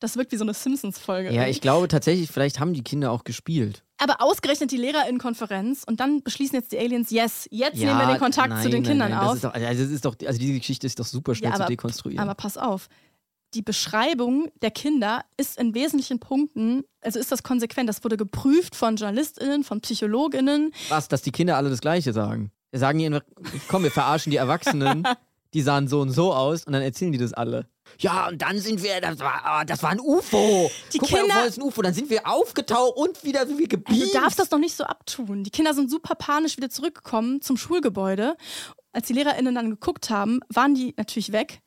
[0.00, 1.32] Das wirkt wie so eine Simpsons-Folge.
[1.32, 3.84] Ja, ich glaube tatsächlich, vielleicht haben die Kinder auch gespielt.
[4.02, 8.14] Aber ausgerechnet die LehrerInnen-Konferenz und dann beschließen jetzt die Aliens, yes, jetzt ja, nehmen wir
[8.14, 9.40] den Kontakt nein, zu den nein, Kindern nein, auf.
[9.40, 11.70] Doch, also, das ist doch, also diese Geschichte ist doch super schnell Ja, zu aber-
[11.70, 12.20] dekonstruieren.
[12.22, 12.88] Aber pass auf.
[13.54, 17.86] die Beschreibung der Kinder ist in wesentlichen Punkten, also ist das konsequent.
[17.88, 20.72] Das wurde geprüft von JournalistInnen, von PsychologInnen.
[20.88, 22.50] Was, dass die Kinder alle das Gleiche sagen?
[22.70, 23.20] Wir sagen ihnen,
[23.68, 25.06] komm, wir verarschen die Erwachsenen,
[25.54, 27.66] die sahen so und so aus und dann erzählen die das alle.
[27.98, 30.70] Ja, und dann sind wir, das war, ah, das war ein UFO.
[30.92, 31.82] Die Guck mal, Kinder- das war ein UFO.
[31.82, 34.14] Dann sind wir aufgetaucht und wieder sind wir gebiegt.
[34.14, 35.44] du darfst das noch nicht so abtun.
[35.44, 38.36] Die Kinder sind super panisch wieder zurückgekommen zum Schulgebäude.
[38.92, 41.60] Als die LehrerInnen dann geguckt haben, waren die natürlich weg.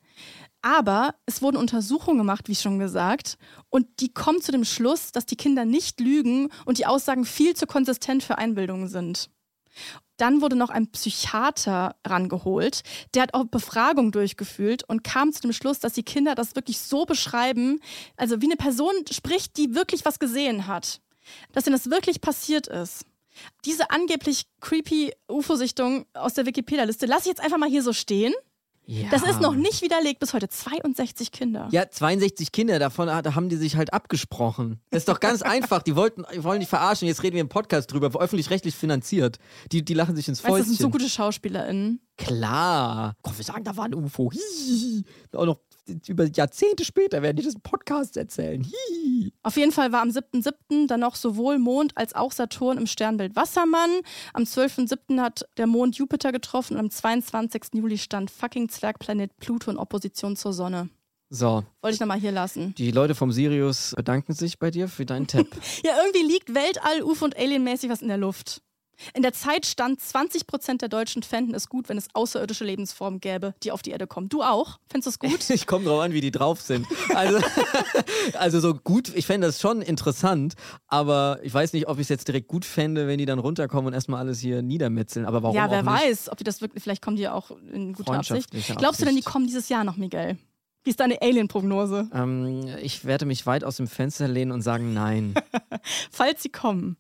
[0.62, 3.38] Aber es wurden Untersuchungen gemacht, wie schon gesagt,
[3.70, 7.56] und die kommen zu dem Schluss, dass die Kinder nicht lügen und die Aussagen viel
[7.56, 9.30] zu konsistent für Einbildungen sind.
[10.18, 12.82] Dann wurde noch ein Psychiater rangeholt,
[13.14, 16.80] der hat auch Befragungen durchgeführt und kam zu dem Schluss, dass die Kinder das wirklich
[16.80, 17.80] so beschreiben,
[18.16, 21.02] also wie eine Person spricht, die wirklich was gesehen hat.
[21.54, 23.06] Dass ihnen das wirklich passiert ist.
[23.66, 28.34] Diese angeblich creepy UFO-Sichtung aus der Wikipedia-Liste lasse ich jetzt einfach mal hier so stehen.
[28.86, 29.10] Ja.
[29.10, 30.48] Das ist noch nicht widerlegt bis heute.
[30.50, 31.68] 62 Kinder.
[31.72, 34.80] Ja, 62 Kinder, davon haben die sich halt abgesprochen.
[34.92, 35.82] Das ist doch ganz einfach.
[35.82, 37.08] Die wollten, wollen die verarschen.
[37.08, 39.38] Jetzt reden wir im Podcast drüber, öffentlich-rechtlich finanziert.
[39.72, 40.92] Die, die lachen sich ins Weißt du, das sind so Fäustchen.
[40.92, 42.02] gute SchauspielerInnen.
[42.18, 43.16] Klar.
[43.22, 44.32] Komm, wir sagen, da war ein UFO.
[44.32, 45.04] Hihi.
[45.34, 45.60] Auch noch
[46.08, 48.64] über Jahrzehnte später werden die das im Podcast erzählen.
[48.64, 49.34] Hihi.
[49.44, 50.88] Auf jeden Fall war am 7.7.
[50.88, 53.90] dann noch sowohl Mond als auch Saturn im Sternbild Wassermann.
[54.34, 55.20] Am 12.7.
[55.22, 57.64] hat der Mond Jupiter getroffen und am 22.
[57.74, 60.90] Juli stand fucking Zwergplanet Pluto in Opposition zur Sonne.
[61.30, 62.76] So, Wollte ich nochmal hier lassen.
[62.76, 65.48] die Leute vom Sirius bedanken sich bei dir für deinen Tipp.
[65.84, 68.62] Ja, irgendwie liegt Weltall, UFO und Alienmäßig was in der Luft.
[69.14, 73.54] In der Zeit stand 20% der Deutschen fänden es gut, wenn es außerirdische Lebensformen gäbe,
[73.64, 74.30] die auf die Erde kommen.
[74.30, 74.80] Du auch?
[74.90, 75.50] Findest du es gut?
[75.56, 76.86] Ich komme drauf an, wie die drauf sind.
[77.14, 77.40] Also,
[78.34, 80.56] also so gut, ich fände das schon interessant,
[80.88, 83.88] aber ich weiß nicht, ob ich es jetzt direkt gut fände, wenn die dann runterkommen
[83.88, 85.26] und erstmal alles hier niedermetzeln.
[85.26, 87.94] Aber warum ja, wer weiß, ob die das wirklich, vielleicht kommen die ja auch in
[87.94, 88.50] guter Absicht.
[88.50, 89.34] Freundschaftliche Glaubst du denn, die Absicht.
[89.34, 90.38] kommen dieses Jahr noch, Miguel?
[90.84, 92.10] Wie ist deine Alien-Prognose?
[92.14, 95.34] Ähm, ich werde mich weit aus dem Fenster lehnen und sagen nein.
[96.12, 96.98] Falls sie kommen.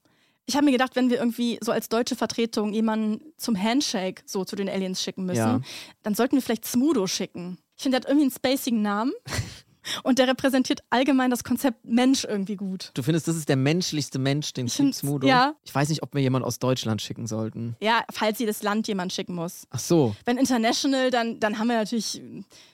[0.48, 4.46] Ich habe mir gedacht, wenn wir irgendwie so als deutsche Vertretung jemanden zum Handshake so
[4.46, 5.62] zu den Aliens schicken müssen, Ja.
[6.04, 7.58] dann sollten wir vielleicht Smudo schicken.
[7.78, 9.12] Ich finde, der hat irgendwie einen spacigen Namen
[10.04, 12.92] und der repräsentiert allgemein das Konzept Mensch irgendwie gut.
[12.94, 15.28] Du findest, das ist der menschlichste Mensch, den find's- Smudo?
[15.28, 15.56] ja.
[15.64, 17.76] Ich weiß nicht, ob wir jemanden aus Deutschland schicken sollten.
[17.82, 19.64] Ja, falls jedes Land jemand schicken muss.
[19.72, 22.22] Ach so, Wenn international, dann, dann haben wir natürlich,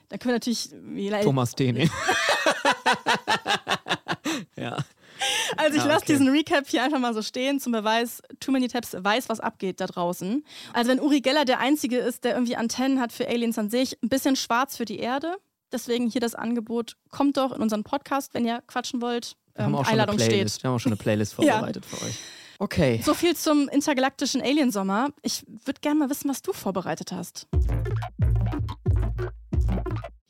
[0.10, 1.24] dann können wir natürlich.
[1.24, 1.90] Thomas Tene.
[4.58, 4.78] ja.
[5.58, 6.14] Also ich Ah, lasse okay.
[6.14, 9.80] diesen Recap hier einfach mal so stehen zum Beweis, Too Many Tabs weiß, was abgeht
[9.82, 10.44] da draußen.
[10.74, 13.98] Also wenn Uri Geller der Einzige ist, der irgendwie Antennen hat für Aliens an sich,
[14.04, 15.36] ein bisschen schwarz für die Erde.
[15.72, 19.36] Deswegen hier das Angebot, kommt doch in unseren Podcast, wenn ihr quatschen wollt.
[19.56, 20.56] Wir haben Ähm, auch schon Einladung eine Playlist.
[20.56, 20.64] steht.
[20.64, 21.54] Wir haben auch schon eine Playlist Ja.
[21.54, 22.16] vorbereitet für euch.
[22.60, 23.02] Okay.
[23.04, 25.10] So viel zum intergalaktischen Aliensommer.
[25.24, 27.48] Ich würde gerne mal wissen, was du vorbereitet hast.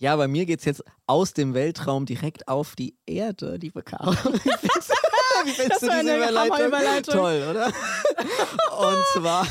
[0.01, 4.11] Ja, bei mir geht's jetzt aus dem Weltraum direkt auf die Erde, liebe Caro.
[5.43, 6.55] Wie findest Das du war diese Überleitung?
[6.55, 7.13] Hammerüberleitung.
[7.13, 7.65] Toll, oder?
[8.79, 9.45] Und zwar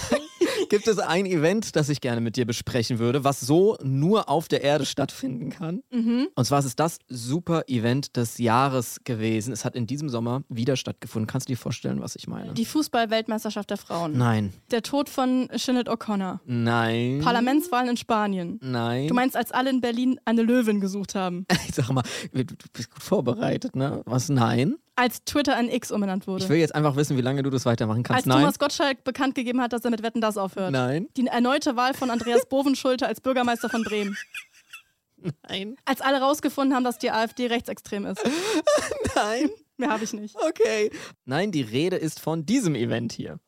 [0.71, 4.49] gibt es ein Event, das ich gerne mit dir besprechen würde, was so nur auf
[4.49, 5.83] der Erde stattfinden kann.
[5.91, 6.29] Mhm.
[6.35, 9.53] Und zwar ist es das Super-Event des Jahres gewesen.
[9.53, 11.27] Es hat in diesem Sommer wieder stattgefunden.
[11.27, 12.55] Kannst du dir vorstellen, was ich meine?
[12.55, 14.17] Die Fußball-Weltmeisterschaft der Frauen.
[14.17, 14.55] Nein.
[14.71, 16.39] Der Tod von Sinead O'Connor.
[16.47, 17.21] Nein.
[17.23, 18.61] Parlamentswahlen in Spanien.
[18.63, 19.09] Nein.
[19.09, 21.47] Du meinst, als alle in Berlin eine Löwin gesucht haben?
[21.69, 24.03] ich sag mal, du du bist gut vorbereitet, ne?
[24.07, 24.29] Was?
[24.29, 24.77] Nein.
[25.01, 26.45] Als Twitter in X umbenannt wurde.
[26.45, 28.19] Ich will jetzt einfach wissen, wie lange du das weitermachen kannst.
[28.19, 28.41] als Nein.
[28.41, 30.73] Thomas Gottschalk bekannt gegeben hat, dass er mit Wetten das aufhört.
[30.73, 31.09] Nein.
[31.17, 34.15] Die erneute Wahl von Andreas Bovenschulte als Bürgermeister von Bremen.
[35.49, 35.77] Nein.
[35.87, 38.21] Als alle rausgefunden haben, dass die AfD rechtsextrem ist.
[39.15, 39.49] Nein.
[39.79, 40.37] Mehr habe ich nicht.
[40.37, 40.91] Okay.
[41.25, 43.39] Nein, die Rede ist von diesem Event hier.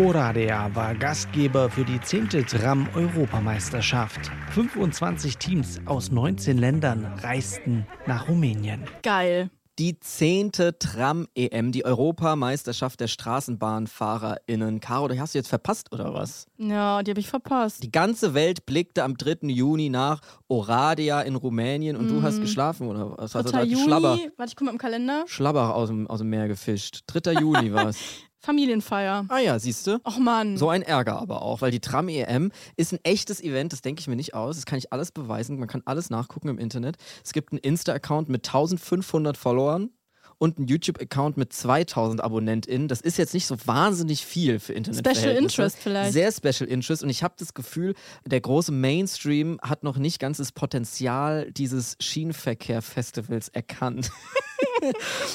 [0.00, 2.30] Oradea war Gastgeber für die 10.
[2.30, 4.30] Tram-Europameisterschaft.
[4.52, 8.86] 25 Teams aus 19 Ländern reisten nach Rumänien.
[9.02, 9.50] Geil.
[9.78, 14.80] Die zehnte Tram-EM, die Europameisterschaft der StraßenbahnfahrerInnen.
[14.80, 16.46] Caro, du hast du jetzt verpasst, oder was?
[16.56, 17.82] Ja, die habe ich verpasst.
[17.82, 19.48] Die ganze Welt blickte am 3.
[19.48, 23.36] Juni nach Oradea in Rumänien und du hast geschlafen, oder was?
[23.36, 23.66] Also, 3.
[23.66, 24.30] du hast Schlabber, Juni.
[24.38, 25.24] Warte, ich gucke mal im Kalender.
[25.26, 27.02] Schlabber aus dem, aus dem Meer gefischt.
[27.06, 27.34] 3.
[27.34, 27.98] Juni war es.
[28.40, 29.26] Familienfeier.
[29.28, 30.00] Ah ja, siehst du?
[30.06, 30.56] Och Mann.
[30.56, 34.08] So ein Ärger aber auch, weil die Tram-EM ist ein echtes Event, das denke ich
[34.08, 34.56] mir nicht aus.
[34.56, 36.96] Das kann ich alles beweisen, man kann alles nachgucken im Internet.
[37.22, 39.90] Es gibt einen Insta-Account mit 1500 Followern
[40.38, 42.88] und einen YouTube-Account mit 2000 AbonnentInnen.
[42.88, 45.06] Das ist jetzt nicht so wahnsinnig viel für Internet.
[45.06, 46.14] Special Interest vielleicht.
[46.14, 50.38] Sehr Special Interest und ich habe das Gefühl, der große Mainstream hat noch nicht ganz
[50.38, 54.10] das Potenzial dieses Schienenverkehr-Festivals erkannt.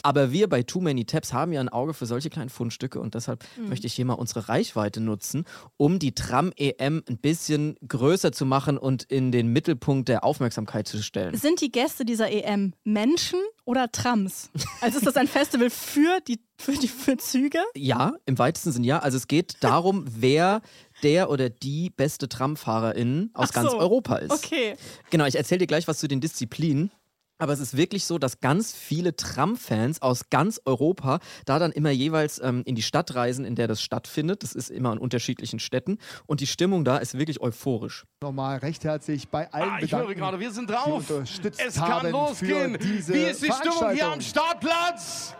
[0.04, 3.16] Aber wir bei Too Many Tabs haben ja ein Auge für solche kleinen Fundstücke und
[3.16, 3.70] deshalb Mhm.
[3.70, 5.46] möchte ich hier mal unsere Reichweite nutzen,
[5.78, 11.02] um die Tram-EM ein bisschen größer zu machen und in den Mittelpunkt der Aufmerksamkeit zu
[11.04, 11.36] stellen.
[11.36, 14.50] Sind die Gäste dieser EM Menschen oder Trams?
[14.82, 17.60] Also ist das ein Festival für die, für die für Züge?
[17.76, 19.00] Ja, im weitesten Sinne ja.
[19.00, 20.62] Also es geht darum, wer
[21.04, 23.78] der oder die beste Tramfahrerin aus Ach ganz so.
[23.80, 24.32] Europa ist.
[24.32, 24.76] Okay.
[25.10, 26.92] Genau, ich erzähle dir gleich was zu den Disziplinen.
[27.38, 31.89] Aber es ist wirklich so, dass ganz viele Tram-Fans aus ganz Europa da dann immer
[31.89, 34.41] jeweils ähm, in die Stadt reisen, in der das stattfindet.
[34.43, 35.98] Das ist immer in unterschiedlichen Städten.
[36.28, 38.06] Und die Stimmung da ist wirklich euphorisch.
[38.21, 41.12] Nochmal recht herzlich bei allen Ah, ich höre bedanken, gerade, wir sind drauf.
[41.58, 42.71] Es haben kann losgehen.
[42.71, 44.21] für diese Wie ist die Stimmung hier am.
[44.21, 45.36] Startplatz?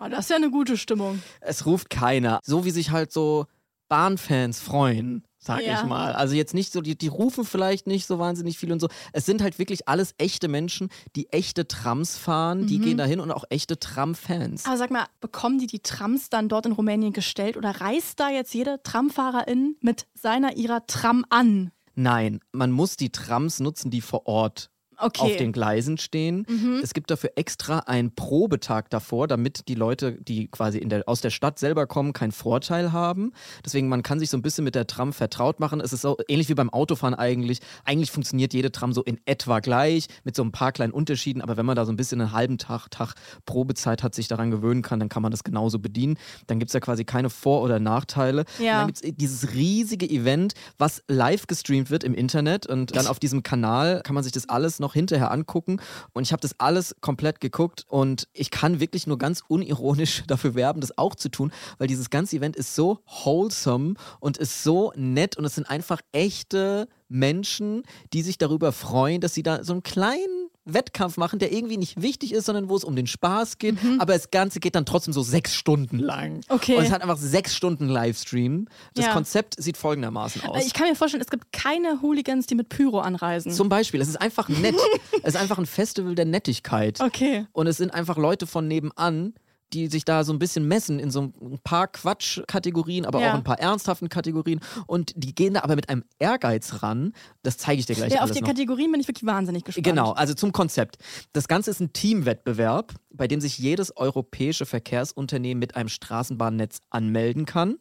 [0.00, 1.22] Oh, das ist ja eine gute Stimmung.
[1.40, 2.40] Es ruft keiner.
[2.42, 3.46] So wie sich halt so
[3.88, 5.80] Bahnfans freuen, sag Ja.
[5.80, 6.12] ich mal.
[6.12, 8.88] Also jetzt nicht so, die, die rufen vielleicht nicht so wahnsinnig viel und so.
[9.12, 13.30] Es sind halt wirklich alles echte Menschen, die echte Trams fahren, die gehen dahin und
[13.32, 14.66] auch echte Tram-Fans.
[14.66, 18.28] Aber sag mal, bekommen die die Trams dann dort in Rumänien gestellt oder reist da
[18.30, 21.70] jetzt jede Tramfahrerin mit seiner ihrer Tram an?
[21.94, 25.24] Nein, man muss die Trams nutzen, die vor Ort Okay.
[25.24, 25.30] Mhm.
[25.30, 26.46] auf den Gleisen stehen.
[26.82, 31.30] Es gibt dafür extra einen Probetag davor, damit die Leute, die quasi der, aus der
[31.30, 33.32] Stadt selber kommen, keinen Vorteil haben.
[33.64, 35.80] Deswegen, man kann sich so ein bisschen mit der Tram vertraut machen.
[35.80, 37.60] Es ist so ähnlich wie beim Autofahren eigentlich.
[37.84, 41.42] Eigentlich funktioniert jede Tram so in etwa gleich, mit so ein paar kleinen Unterschieden.
[41.42, 43.14] Aber wenn man da so ein bisschen einen halben Tag, Tag
[43.46, 46.18] Probezeit hat, sich daran gewöhnen kann, dann kann man das genauso bedienen.
[46.46, 48.44] Dann gibt es ja quasi keine Vor- oder Nachteile.
[48.58, 48.72] Ja.
[48.72, 53.06] Und dann gibt es dieses riesige Event, was live gestreamt wird im Internet und dann
[53.06, 55.80] auf diesem Kanal kann man sich das alles noch hinterher angucken.
[56.12, 57.84] Und ich habe das alles komplett geguckt.
[57.88, 62.10] Und ich kann wirklich nur ganz unironisch dafür werben, das auch zu tun, weil dieses
[62.10, 65.36] ganze Event ist so wholesome und ist so nett.
[65.36, 69.82] Und es sind einfach echte Menschen, die sich darüber freuen, dass sie da so einen
[69.82, 73.76] kleinen Wettkampf machen, der irgendwie nicht wichtig ist, sondern wo es um den Spaß geht.
[73.98, 76.40] Aber das Ganze geht dann trotzdem so sechs Stunden lang.
[76.48, 76.76] Okay.
[76.76, 78.66] Und es hat einfach sechs Stunden Livestream.
[78.94, 79.12] Das Ja.
[79.12, 80.64] Konzept sieht folgendermaßen aus.
[80.66, 83.52] Ich kann mir vorstellen, es gibt keine Hooligans, die mit Pyro anreisen.
[83.52, 84.76] Zum Beispiel, es ist einfach nett.
[85.22, 87.00] es ist einfach ein Festival der Nettigkeit.
[87.00, 87.46] Okay.
[87.52, 89.34] Und es sind einfach Leute von nebenan,
[89.74, 93.30] die sich da so ein bisschen messen in so ein paar Quatsch-Kategorien, aber Ja.
[93.32, 94.60] auch ein paar ernsthaften Kategorien.
[94.86, 97.12] Und die gehen da aber mit einem Ehrgeiz ran.
[97.48, 98.48] Das zeige ich dir gleich Ja, auf die noch.
[98.48, 99.86] Kategorien bin ich wirklich wahnsinnig gespannt.
[99.86, 100.98] Genau, also zum Konzept.
[101.32, 107.46] Das Ganze ist ein Teamwettbewerb, bei dem sich jedes europäische Verkehrsunternehmen mit einem Straßenbahnnetz anmelden
[107.46, 107.78] kann.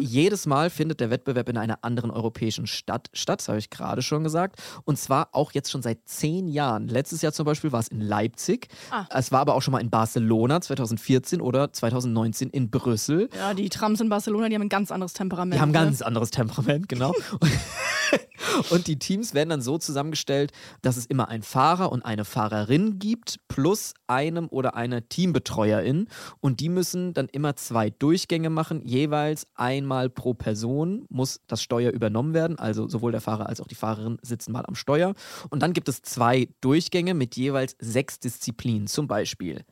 [0.00, 4.00] Jedes Mal findet der Wettbewerb in einer anderen europäischen Stadt statt, das habe ich gerade
[4.00, 4.58] schon gesagt.
[4.84, 6.88] Und zwar auch jetzt schon seit zehn Jahren.
[6.88, 8.68] Letztes Jahr zum Beispiel war es in Leipzig.
[8.90, 9.04] Ah.
[9.10, 13.28] Es war aber auch schon mal in Barcelona 2014 oder 2019 in Brüssel.
[13.36, 15.56] Ja, die Trams in Barcelona, die haben ein ganz anderes Temperament.
[15.56, 15.90] Die haben ein ne?
[15.90, 17.12] ganz anderes Temperament, genau.
[18.70, 23.00] und die Teams werden dann so zusammengestellt, dass es immer einen Fahrer und eine Fahrerin
[23.00, 26.06] gibt, plus einem oder einer Teambetreuerin.
[26.38, 31.90] Und die müssen dann immer zwei Durchgänge machen, jeweils einmal pro Person muss das Steuer
[31.90, 32.56] übernommen werden.
[32.56, 35.14] Also sowohl der Fahrer als auch die Fahrerin sitzen mal am Steuer.
[35.48, 38.86] Und dann gibt es zwei Durchgänge mit jeweils sechs Disziplinen.
[38.86, 39.64] Zum Beispiel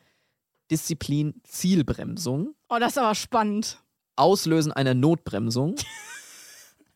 [0.69, 2.57] Disziplin Zielbremsung.
[2.69, 3.85] Oh, das ist aber spannend.
[4.17, 5.77] Auslösen einer Notbremsung,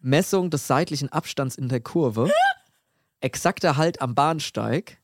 [0.02, 2.30] Messung des seitlichen Abstands in der Kurve,
[3.20, 4.98] exakter Halt am Bahnsteig,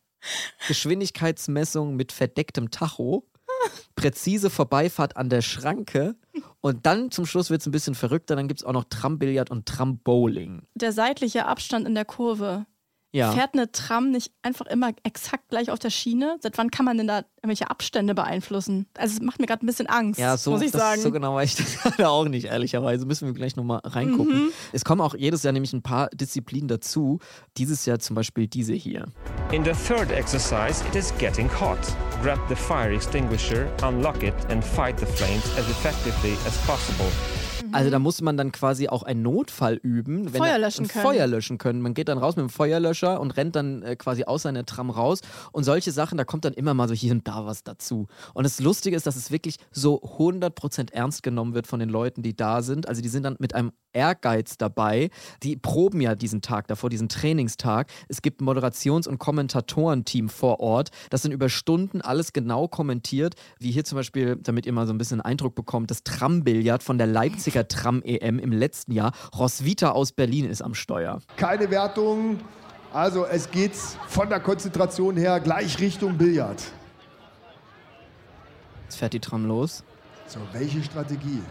[0.66, 3.26] Geschwindigkeitsmessung mit verdecktem Tacho,
[3.94, 6.16] präzise Vorbeifahrt an der Schranke.
[6.60, 9.50] Und dann zum Schluss wird es ein bisschen verrückter, dann gibt es auch noch Trambillard
[9.50, 10.62] und Trambowling.
[10.74, 12.66] Der seitliche Abstand in der Kurve.
[13.10, 13.32] Ja.
[13.32, 16.36] Fährt eine Tram nicht einfach immer exakt gleich auf der Schiene?
[16.42, 18.86] Seit wann kann man denn da irgendwelche Abstände beeinflussen?
[18.98, 21.00] Also es macht mir gerade ein bisschen Angst, Ja, so, muss ich das, sagen.
[21.00, 23.06] so genau weiß ich das gerade auch nicht, ehrlicherweise.
[23.06, 24.44] Müssen wir gleich nochmal reingucken.
[24.46, 24.52] Mhm.
[24.72, 27.18] Es kommen auch jedes Jahr nämlich ein paar Disziplinen dazu.
[27.56, 29.06] Dieses Jahr zum Beispiel diese hier.
[29.52, 31.78] In the third exercise, it is getting hot.
[32.22, 37.06] Grab the fire extinguisher, unlock it, and fight the flames as effectively as possible.
[37.72, 40.32] Also da muss man dann quasi auch einen Notfall üben.
[40.32, 41.04] Wenn Feuer er- löschen können.
[41.04, 41.80] Feuer löschen können.
[41.80, 44.90] Man geht dann raus mit dem Feuerlöscher und rennt dann äh, quasi aus seiner Tram
[44.90, 45.20] raus.
[45.52, 48.06] Und solche Sachen, da kommt dann immer mal so hier und da was dazu.
[48.34, 52.22] Und das Lustige ist, dass es wirklich so 100% ernst genommen wird von den Leuten,
[52.22, 52.88] die da sind.
[52.88, 55.10] Also die sind dann mit einem Ehrgeiz dabei.
[55.42, 57.90] Die proben ja diesen Tag davor, diesen Trainingstag.
[58.08, 63.34] Es gibt ein Moderations- und Kommentatorenteam vor Ort, das dann über Stunden alles genau kommentiert.
[63.58, 66.82] Wie hier zum Beispiel, damit ihr mal so ein bisschen einen Eindruck bekommt, das Trambillard
[66.82, 69.12] von der Leipziger Tram-EM im letzten Jahr.
[69.36, 71.20] Roswitha aus Berlin ist am Steuer.
[71.36, 72.38] Keine Wertung.
[72.92, 76.62] Also es geht von der Konzentration her gleich Richtung Billard.
[78.84, 79.84] Jetzt fährt die Tram los.
[80.26, 81.42] So, welche Strategie?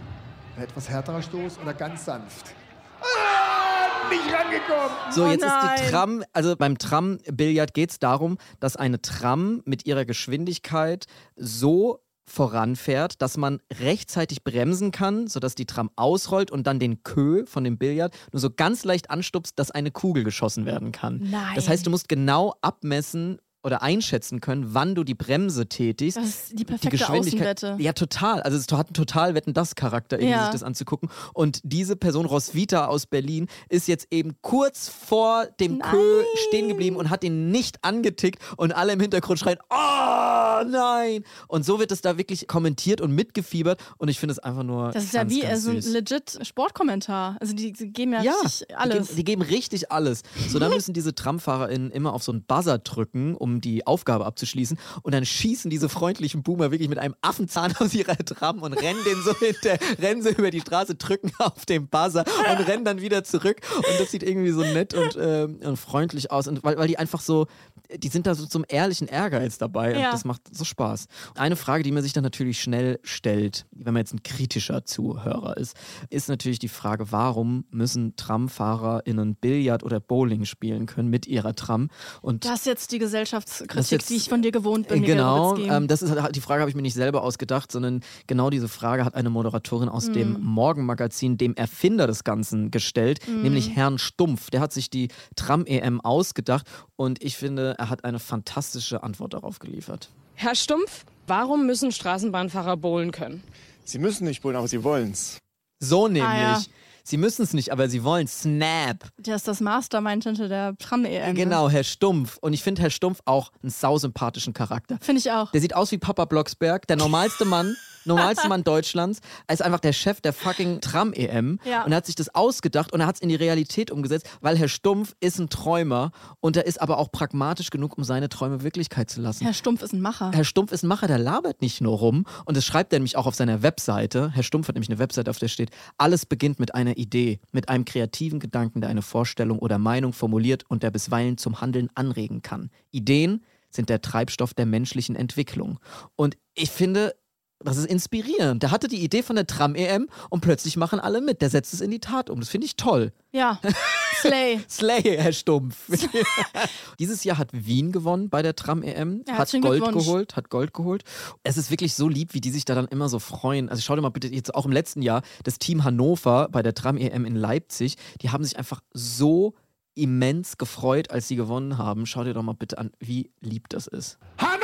[0.55, 2.53] Ein etwas härterer Stoß oder ganz sanft?
[3.01, 5.11] Ah, nicht rangekommen.
[5.11, 5.53] So, Oh jetzt ist
[5.85, 5.91] die.
[5.91, 13.21] Tram, also beim Tram-Billard geht es darum, dass eine Tram mit ihrer Geschwindigkeit so voranfährt,
[13.21, 17.77] dass man rechtzeitig bremsen kann, sodass die Tram ausrollt und dann den Kö von dem
[17.77, 21.19] Billard nur so ganz leicht anstupst, dass eine Kugel geschossen werden kann.
[21.31, 21.55] Nein.
[21.55, 26.17] Das heißt, du musst genau abmessen oder einschätzen können, wann du die Bremse tätigst.
[26.17, 27.83] Das ist die perfekte Geschwindigkeit- Außenwette.
[27.83, 28.41] Ja, total.
[28.41, 30.43] Also es hat einen total wetten das Charakter, irgendwie Ja.
[30.45, 31.09] sich das anzugucken.
[31.33, 36.95] Und diese Person Roswitha aus Berlin ist jetzt eben kurz vor dem Kö stehen geblieben
[36.95, 41.23] und hat ihn nicht angetickt und alle im Hintergrund schreien, oh nein!
[41.47, 44.91] Und so wird es da wirklich kommentiert und mitgefiebert und ich finde es einfach nur
[44.91, 47.37] Das ist ja ganz, wie äh, ganz so ein legit Sportkommentar.
[47.39, 48.93] Also die, die geben ja, Ja, richtig Die alles.
[49.07, 50.21] geben, die geben richtig alles.
[50.49, 54.77] So, dann müssen diese TramfahrerInnen immer auf so einen Buzzer drücken, um die Aufgabe abzuschließen.
[55.01, 58.99] Und dann schießen diese freundlichen Boomer wirklich mit einem Affenzahn aus ihrer Tram und rennen
[59.05, 63.01] den so hinter, rennen so über die Straße, drücken auf den Buzzer und rennen dann
[63.01, 63.61] wieder zurück.
[63.75, 66.47] Und das sieht irgendwie so nett und, ähm, und freundlich aus.
[66.47, 67.47] Und weil, weil die einfach so,
[67.95, 69.95] die sind da so zum ehrlichen Ehrgeiz dabei.
[69.95, 70.11] Und Ja.
[70.11, 71.05] das macht so Spaß.
[71.35, 75.57] Eine Frage, die man sich dann natürlich schnell stellt, wenn man jetzt ein kritischer Zuhörer
[75.57, 75.75] ist,
[76.09, 81.89] ist natürlich die Frage, warum müssen TramfahrerInnen Billard oder Bowling spielen können mit ihrer Tram?
[82.21, 85.03] Und Das ist jetzt die Gesellschaftskritik, jetzt- die ich von dir gewohnt bin.
[85.03, 88.67] Genau, ähm, das ist die Frage habe ich mir nicht selber ausgedacht, sondern genau diese
[88.67, 90.43] Frage hat eine Moderatorin aus dem Mhm.
[90.43, 93.41] Morgenmagazin, dem Erfinder des Ganzen, gestellt, Mhm.
[93.43, 94.49] nämlich Herrn Stumpf.
[94.49, 99.59] Der hat sich die Tram-EM ausgedacht und ich finde, er hat eine fantastische Antwort darauf
[99.59, 100.09] geliefert.
[100.35, 103.43] Herr Stumpf, warum müssen Straßenbahnfahrer bowlen können?
[103.85, 105.37] Sie müssen nicht bowlen, aber sie wollen's.
[105.79, 106.23] So nämlich.
[106.23, 106.61] Ah, ja.
[107.03, 109.05] Sie müssen es nicht, aber sie wollen Snap.
[109.17, 111.27] Der ist das Mastermind hinter der Tram-EM.
[111.27, 111.33] ne?
[111.35, 112.37] Genau, Herr Stumpf.
[112.41, 114.97] Und ich finde Herr Stumpf auch einen sausympathischen Charakter.
[114.99, 115.49] Finde ich auch.
[115.51, 119.19] Der sieht aus wie Papa Blocksberg, der normalste Mann, normalste Mann Deutschlands.
[119.47, 121.59] Er ist einfach der Chef der fucking Tram-EM.
[121.65, 121.83] Ja.
[121.83, 124.57] Und er hat sich das ausgedacht und er hat es in die Realität umgesetzt, weil
[124.57, 128.63] Herr Stumpf ist ein Träumer und er ist aber auch pragmatisch genug, um seine Träume
[128.63, 129.43] Wirklichkeit zu lassen.
[129.43, 130.31] Herr Stumpf ist ein Macher.
[130.33, 132.25] Herr Stumpf ist ein Macher, der labert nicht nur rum.
[132.45, 134.31] Und das schreibt er nämlich auch auf seiner Webseite.
[134.31, 137.69] Herr Stumpf hat nämlich eine Webseite, auf der steht, alles beginnt mit einer Idee, mit
[137.69, 142.41] einem kreativen Gedanken, der eine Vorstellung oder Meinung formuliert und der bisweilen zum Handeln anregen
[142.41, 142.69] kann.
[142.91, 145.79] Ideen sind der Treibstoff der menschlichen Entwicklung.
[146.15, 147.15] Und ich finde,
[147.59, 148.61] das ist inspirierend.
[148.61, 151.41] Der hatte die Idee von der Tram-EM und plötzlich machen alle mit.
[151.41, 152.39] Der setzt es in die Tat um.
[152.39, 153.13] Das finde ich toll.
[153.31, 153.59] Ja.
[154.21, 154.61] Slay.
[154.69, 155.89] Slay, Herr Stumpf.
[156.99, 161.03] Dieses Jahr hat Wien gewonnen bei der Tram-EM, hat Herzlichen Gold geholt, hat Gold geholt.
[161.43, 163.69] Es ist wirklich so lieb, wie die sich da dann immer so freuen.
[163.69, 166.73] Also schau dir mal bitte jetzt auch im letzten Jahr das Team Hannover bei der
[166.73, 169.53] Tram-EM in Leipzig, die haben sich einfach so
[169.95, 172.05] immens gefreut, als sie gewonnen haben.
[172.05, 174.19] Schau dir doch mal bitte an, wie lieb das ist.
[174.37, 174.56] Hannover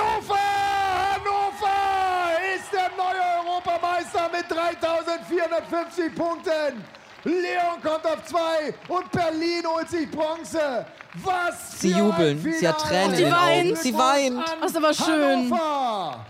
[5.62, 6.84] 3450 Punkten.
[7.26, 10.86] Leon kommt auf zwei und Berlin holt sich Bronze.
[11.24, 12.38] Was Sie für jubeln.
[12.44, 12.80] ein Sie hat.
[12.80, 13.76] Tränen in den Augen.
[13.76, 14.39] Sie weint.
[14.62, 15.52] Das ist aber schön.
[15.52, 16.26] Hannover.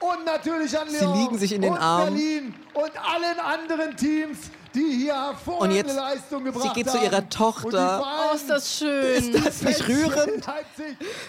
[0.00, 1.18] Und natürlich an Sie Leon.
[1.18, 2.14] liegen sich in den und Armen.
[2.14, 4.38] Berlin und allen anderen Teams,
[4.74, 6.74] die hier hervorragende Und jetzt, Leistung gebracht sie haben.
[6.74, 8.04] geht zu ihrer Tochter.
[8.30, 9.32] Oh, ist das schön.
[9.34, 10.44] Ist das nicht rührend?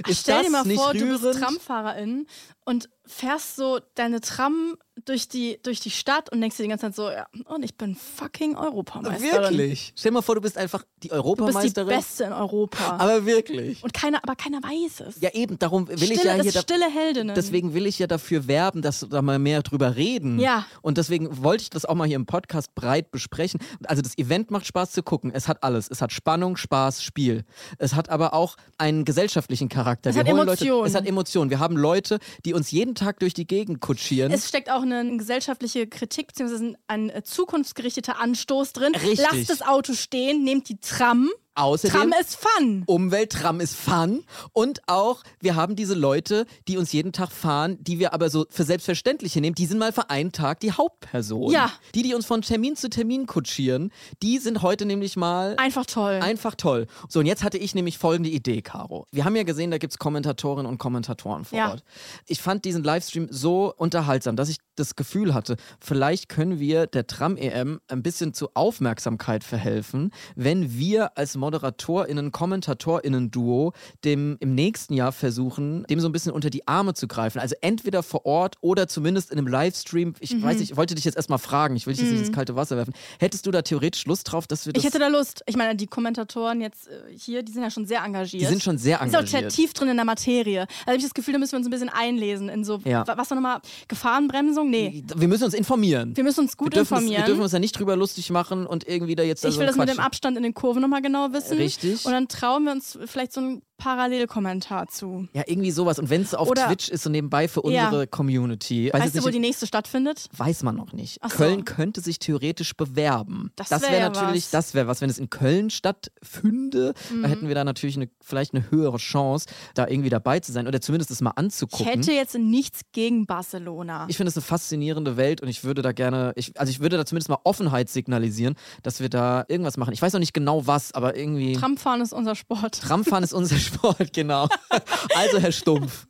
[0.07, 1.21] Ist Stell das dir mal nicht vor, du rührend?
[1.23, 2.27] bist Tramfahrerin
[2.65, 6.85] und fährst so deine Tram durch die, durch die Stadt und denkst dir die ganze
[6.85, 9.57] Zeit so, ja, und ich bin fucking Europameisterin.
[9.57, 9.91] Wirklich?
[9.97, 11.87] Stell dir mal vor, du bist einfach die Du bist die Europameisterin.
[11.87, 12.97] Beste in Europa.
[12.97, 13.83] aber wirklich.
[13.83, 15.19] und keiner, aber keiner weiß es.
[15.19, 16.51] Ja, eben, darum will stille, ich ja hier.
[16.51, 17.35] da- stille Heldinnen.
[17.35, 20.39] Deswegen will ich ja dafür werben, dass da mal mehr drüber reden.
[20.39, 20.65] Ja.
[20.81, 23.59] Und deswegen wollte ich das auch mal hier im Podcast breit besprechen.
[23.85, 25.31] Also das Event macht Spaß zu gucken.
[25.33, 25.89] Es hat alles.
[25.89, 27.43] Es hat Spannung, Spaß, Spiel.
[27.79, 30.11] Es hat aber auch einen gesellschaftlichen Charakter.
[30.11, 30.69] Es Wir hat Emotionen.
[30.77, 31.49] Leute, es hat Emotionen.
[31.49, 34.31] Wir haben Leute, die uns jeden Tag durch die Gegend kutschieren.
[34.31, 36.75] Es steckt auch eine gesellschaftliche Kritik bzw.
[36.87, 38.95] ein äh, zukunftsgerichteter Anstoß drin.
[38.95, 39.19] Richtig.
[39.19, 41.29] Lasst das Auto stehen, nehmt die Tram.
[41.55, 42.83] Außerdem Tram ist Fun.
[42.87, 47.99] Umwelttram ist Fun und auch wir haben diese Leute, die uns jeden Tag fahren, die
[47.99, 51.51] wir aber so für selbstverständlich nehmen, die sind mal für einen Tag die Hauptperson.
[51.51, 51.71] Ja.
[51.93, 56.19] Die, die uns von Termin zu Termin kutschieren, die sind heute nämlich mal Einfach toll.
[56.23, 56.87] Einfach toll.
[57.07, 59.05] So, und jetzt hatte ich nämlich folgende Idee, Caro.
[59.11, 61.71] Wir haben ja gesehen, da gibt es Kommentatorinnen und Kommentatoren vor Ja.
[61.71, 61.83] Ort.
[62.27, 67.05] Ich fand diesen Livestream so unterhaltsam, dass ich das Gefühl hatte, vielleicht können wir der
[67.05, 73.73] Tram-EM ein bisschen zu Aufmerksamkeit verhelfen, wenn wir als ModeratorInnen, KommentatorInnen-Duo
[74.05, 77.39] dem im nächsten Jahr versuchen, dem so ein bisschen unter die Arme zu greifen.
[77.39, 80.13] Also entweder vor Ort oder zumindest in einem Livestream.
[80.19, 80.43] Ich Mhm.
[80.43, 82.27] weiß nicht, ich wollte dich jetzt erstmal fragen, ich will dich jetzt nicht Mhm.
[82.27, 82.93] ins kalte Wasser werfen.
[83.19, 84.81] Hättest du da theoretisch Lust drauf, dass wir das.
[84.83, 85.43] Ich hätte da Lust.
[85.45, 88.41] Ich meine, die Kommentatoren jetzt äh, hier, die sind ja schon sehr engagiert.
[88.41, 89.51] Die sind schon sehr Ist auch sehr engagiert.
[89.53, 90.61] tief drin in der Materie.
[90.61, 93.05] Also habe ich das Gefühl, da müssen wir uns ein bisschen einlesen in so, Ja.
[93.07, 94.69] wa- was war nochmal, Gefahrenbremsung?
[94.69, 95.03] Nee.
[95.15, 96.15] wir müssen uns informieren.
[96.15, 97.13] Wir müssen uns gut wir informieren.
[97.13, 99.59] Es, wir dürfen uns ja nicht drüber lustig machen und irgendwie da jetzt ich so
[99.59, 101.57] will das mit Quatsch- dem Abstand in den Kurven nochmal genau wissen.
[101.57, 102.05] Richtig.
[102.05, 105.27] Und dann trauen wir uns vielleicht so einen Parallelkommentar zu.
[105.33, 105.99] Ja, irgendwie sowas.
[105.99, 107.85] Und wenn es auf Oder- Twitch ist, so nebenbei für Ja.
[107.87, 108.89] unsere Community.
[108.93, 110.29] Weiß Weißt du, wo die nächste stattfindet?
[110.37, 111.19] Weiß man noch nicht.
[111.21, 111.29] So.
[111.35, 113.51] Köln könnte sich theoretisch bewerben.
[113.55, 114.51] Das das wär wäre ja natürlich, was.
[114.51, 117.21] das wäre was, wenn es in Köln stattfünde, Mhm.
[117.23, 120.67] da hätten wir da natürlich eine, vielleicht eine höhere Chance, da irgendwie dabei zu sein
[120.67, 121.85] oder zumindest es mal Ich anzugucken.
[121.85, 124.05] hätte jetzt nichts gegen Barcelona.
[124.09, 126.97] Ich finde es eine faszinierende Welt und ich würde da gerne, ich, also ich würde
[126.97, 129.93] da zumindest mal Offenheit signalisieren, dass wir da irgendwas machen.
[129.93, 131.53] Ich weiß noch nicht genau was, aber irgendwie.
[131.53, 132.81] Tramfahren ist unser Sport.
[132.81, 134.47] Tramfahren ist unser Sport, genau.
[135.15, 136.05] Also, Herr Stumpf,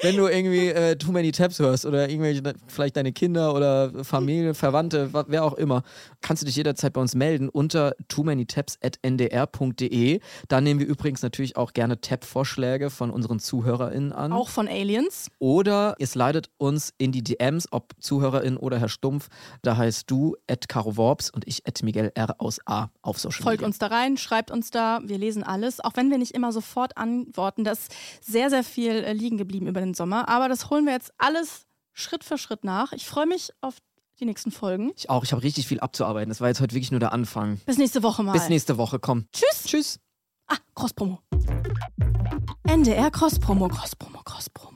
[0.00, 4.54] wenn du irgendwie äh, Too Many Tabs hörst oder irgendwelche, vielleicht deine Kinder oder Familie,
[4.54, 5.82] Verwandte, wa- wer auch immer,
[6.20, 10.20] kannst du dich jederzeit bei uns melden unter too many tabs at ndr.de.
[10.48, 14.32] Da nehmen wir übrigens natürlich auch gerne Tab-Vorschläge von unseren ZuhörerInnen an.
[14.32, 15.28] Auch von Aliens.
[15.38, 19.28] Oder ihr slidet uns in die DMs, ob Zuhörerin oder Herr Stumpf.
[19.62, 23.42] Da heißt du at Caro Worps und ich at Miguel R aus A auf Social
[23.42, 23.66] Folgt Media.
[23.66, 26.96] uns da rein, schreibt uns da, wir lesen alles, auch wenn wir nicht immer sofort
[26.96, 27.64] antworten.
[27.64, 30.92] Da ist sehr, sehr viel äh, liegen geblieben über den Sommer, aber das holen wir
[30.92, 32.92] jetzt alles Schritt für Schritt nach.
[32.92, 33.76] Ich freue mich auf
[34.20, 34.92] die nächsten Folgen.
[34.96, 36.28] Ich auch, ich habe richtig viel abzuarbeiten.
[36.28, 37.60] Das war jetzt heute wirklich nur der Anfang.
[37.66, 38.32] Bis nächste Woche mal.
[38.32, 39.26] Bis nächste Woche, komm.
[39.32, 39.64] Tschüss.
[39.64, 40.00] Tschüss.
[40.46, 41.20] Ah, Cross-Promo.
[42.64, 44.75] NDR Cross-Promo, Cross-Promo, Cross-Promo.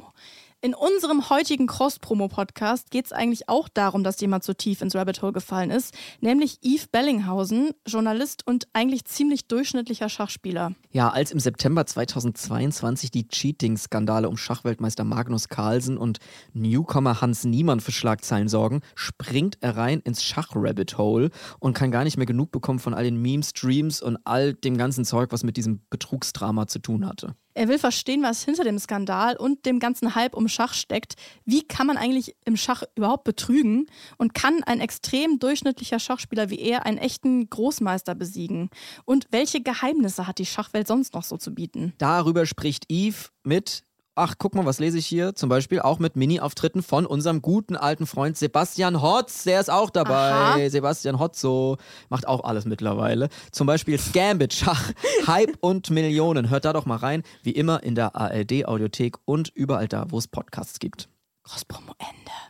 [0.63, 5.23] In unserem heutigen Cross-Promo-Podcast geht es eigentlich auch darum, dass jemand so tief ins Rabbit
[5.23, 10.75] Hole gefallen ist, nämlich Yves Bellinghausen, Journalist und eigentlich ziemlich durchschnittlicher Schachspieler.
[10.91, 16.19] Ja, als im September 2022 die Cheating-Skandale um Schachweltmeister Magnus Carlsen und
[16.53, 22.19] Newcomer Hans Niemann für Schlagzeilen sorgen, springt er rein ins Schach-Rabbit-Hole und kann gar nicht
[22.19, 25.57] mehr genug bekommen von all den Memes, Streams und all dem ganzen Zeug, was mit
[25.57, 27.35] diesem Betrugsdrama zu tun hatte.
[27.61, 31.17] Er will verstehen, was hinter dem Skandal und dem ganzen Hype um Schach steckt.
[31.45, 33.87] Wie kann man eigentlich im Schach überhaupt betrügen?
[34.17, 38.71] Und kann ein extrem durchschnittlicher Schachspieler wie er einen echten Großmeister besiegen?
[39.05, 41.93] Und welche Geheimnisse hat die Schachwelt sonst noch so zu bieten?
[41.99, 43.85] Darüber spricht Yves mit,
[44.21, 45.35] ach, guck mal, was lese ich hier?
[45.35, 49.45] Zum Beispiel auch mit Mini-Auftritten von unserem guten alten Freund Sebastian Hotz.
[49.45, 50.33] Der ist auch dabei.
[50.33, 50.69] Aha.
[50.69, 51.79] Sebastian Hotzo
[52.11, 53.31] macht auch alles mittlerweile.
[53.51, 54.93] Zum Beispiel Gambit, Schach,
[55.27, 56.51] Hype und Millionen.
[56.51, 57.23] Hört da doch mal rein.
[57.43, 61.09] Wie immer in der ARD-Audiothek und überall da, wo es Podcasts gibt.
[61.45, 62.50] Cross-Promo Ende.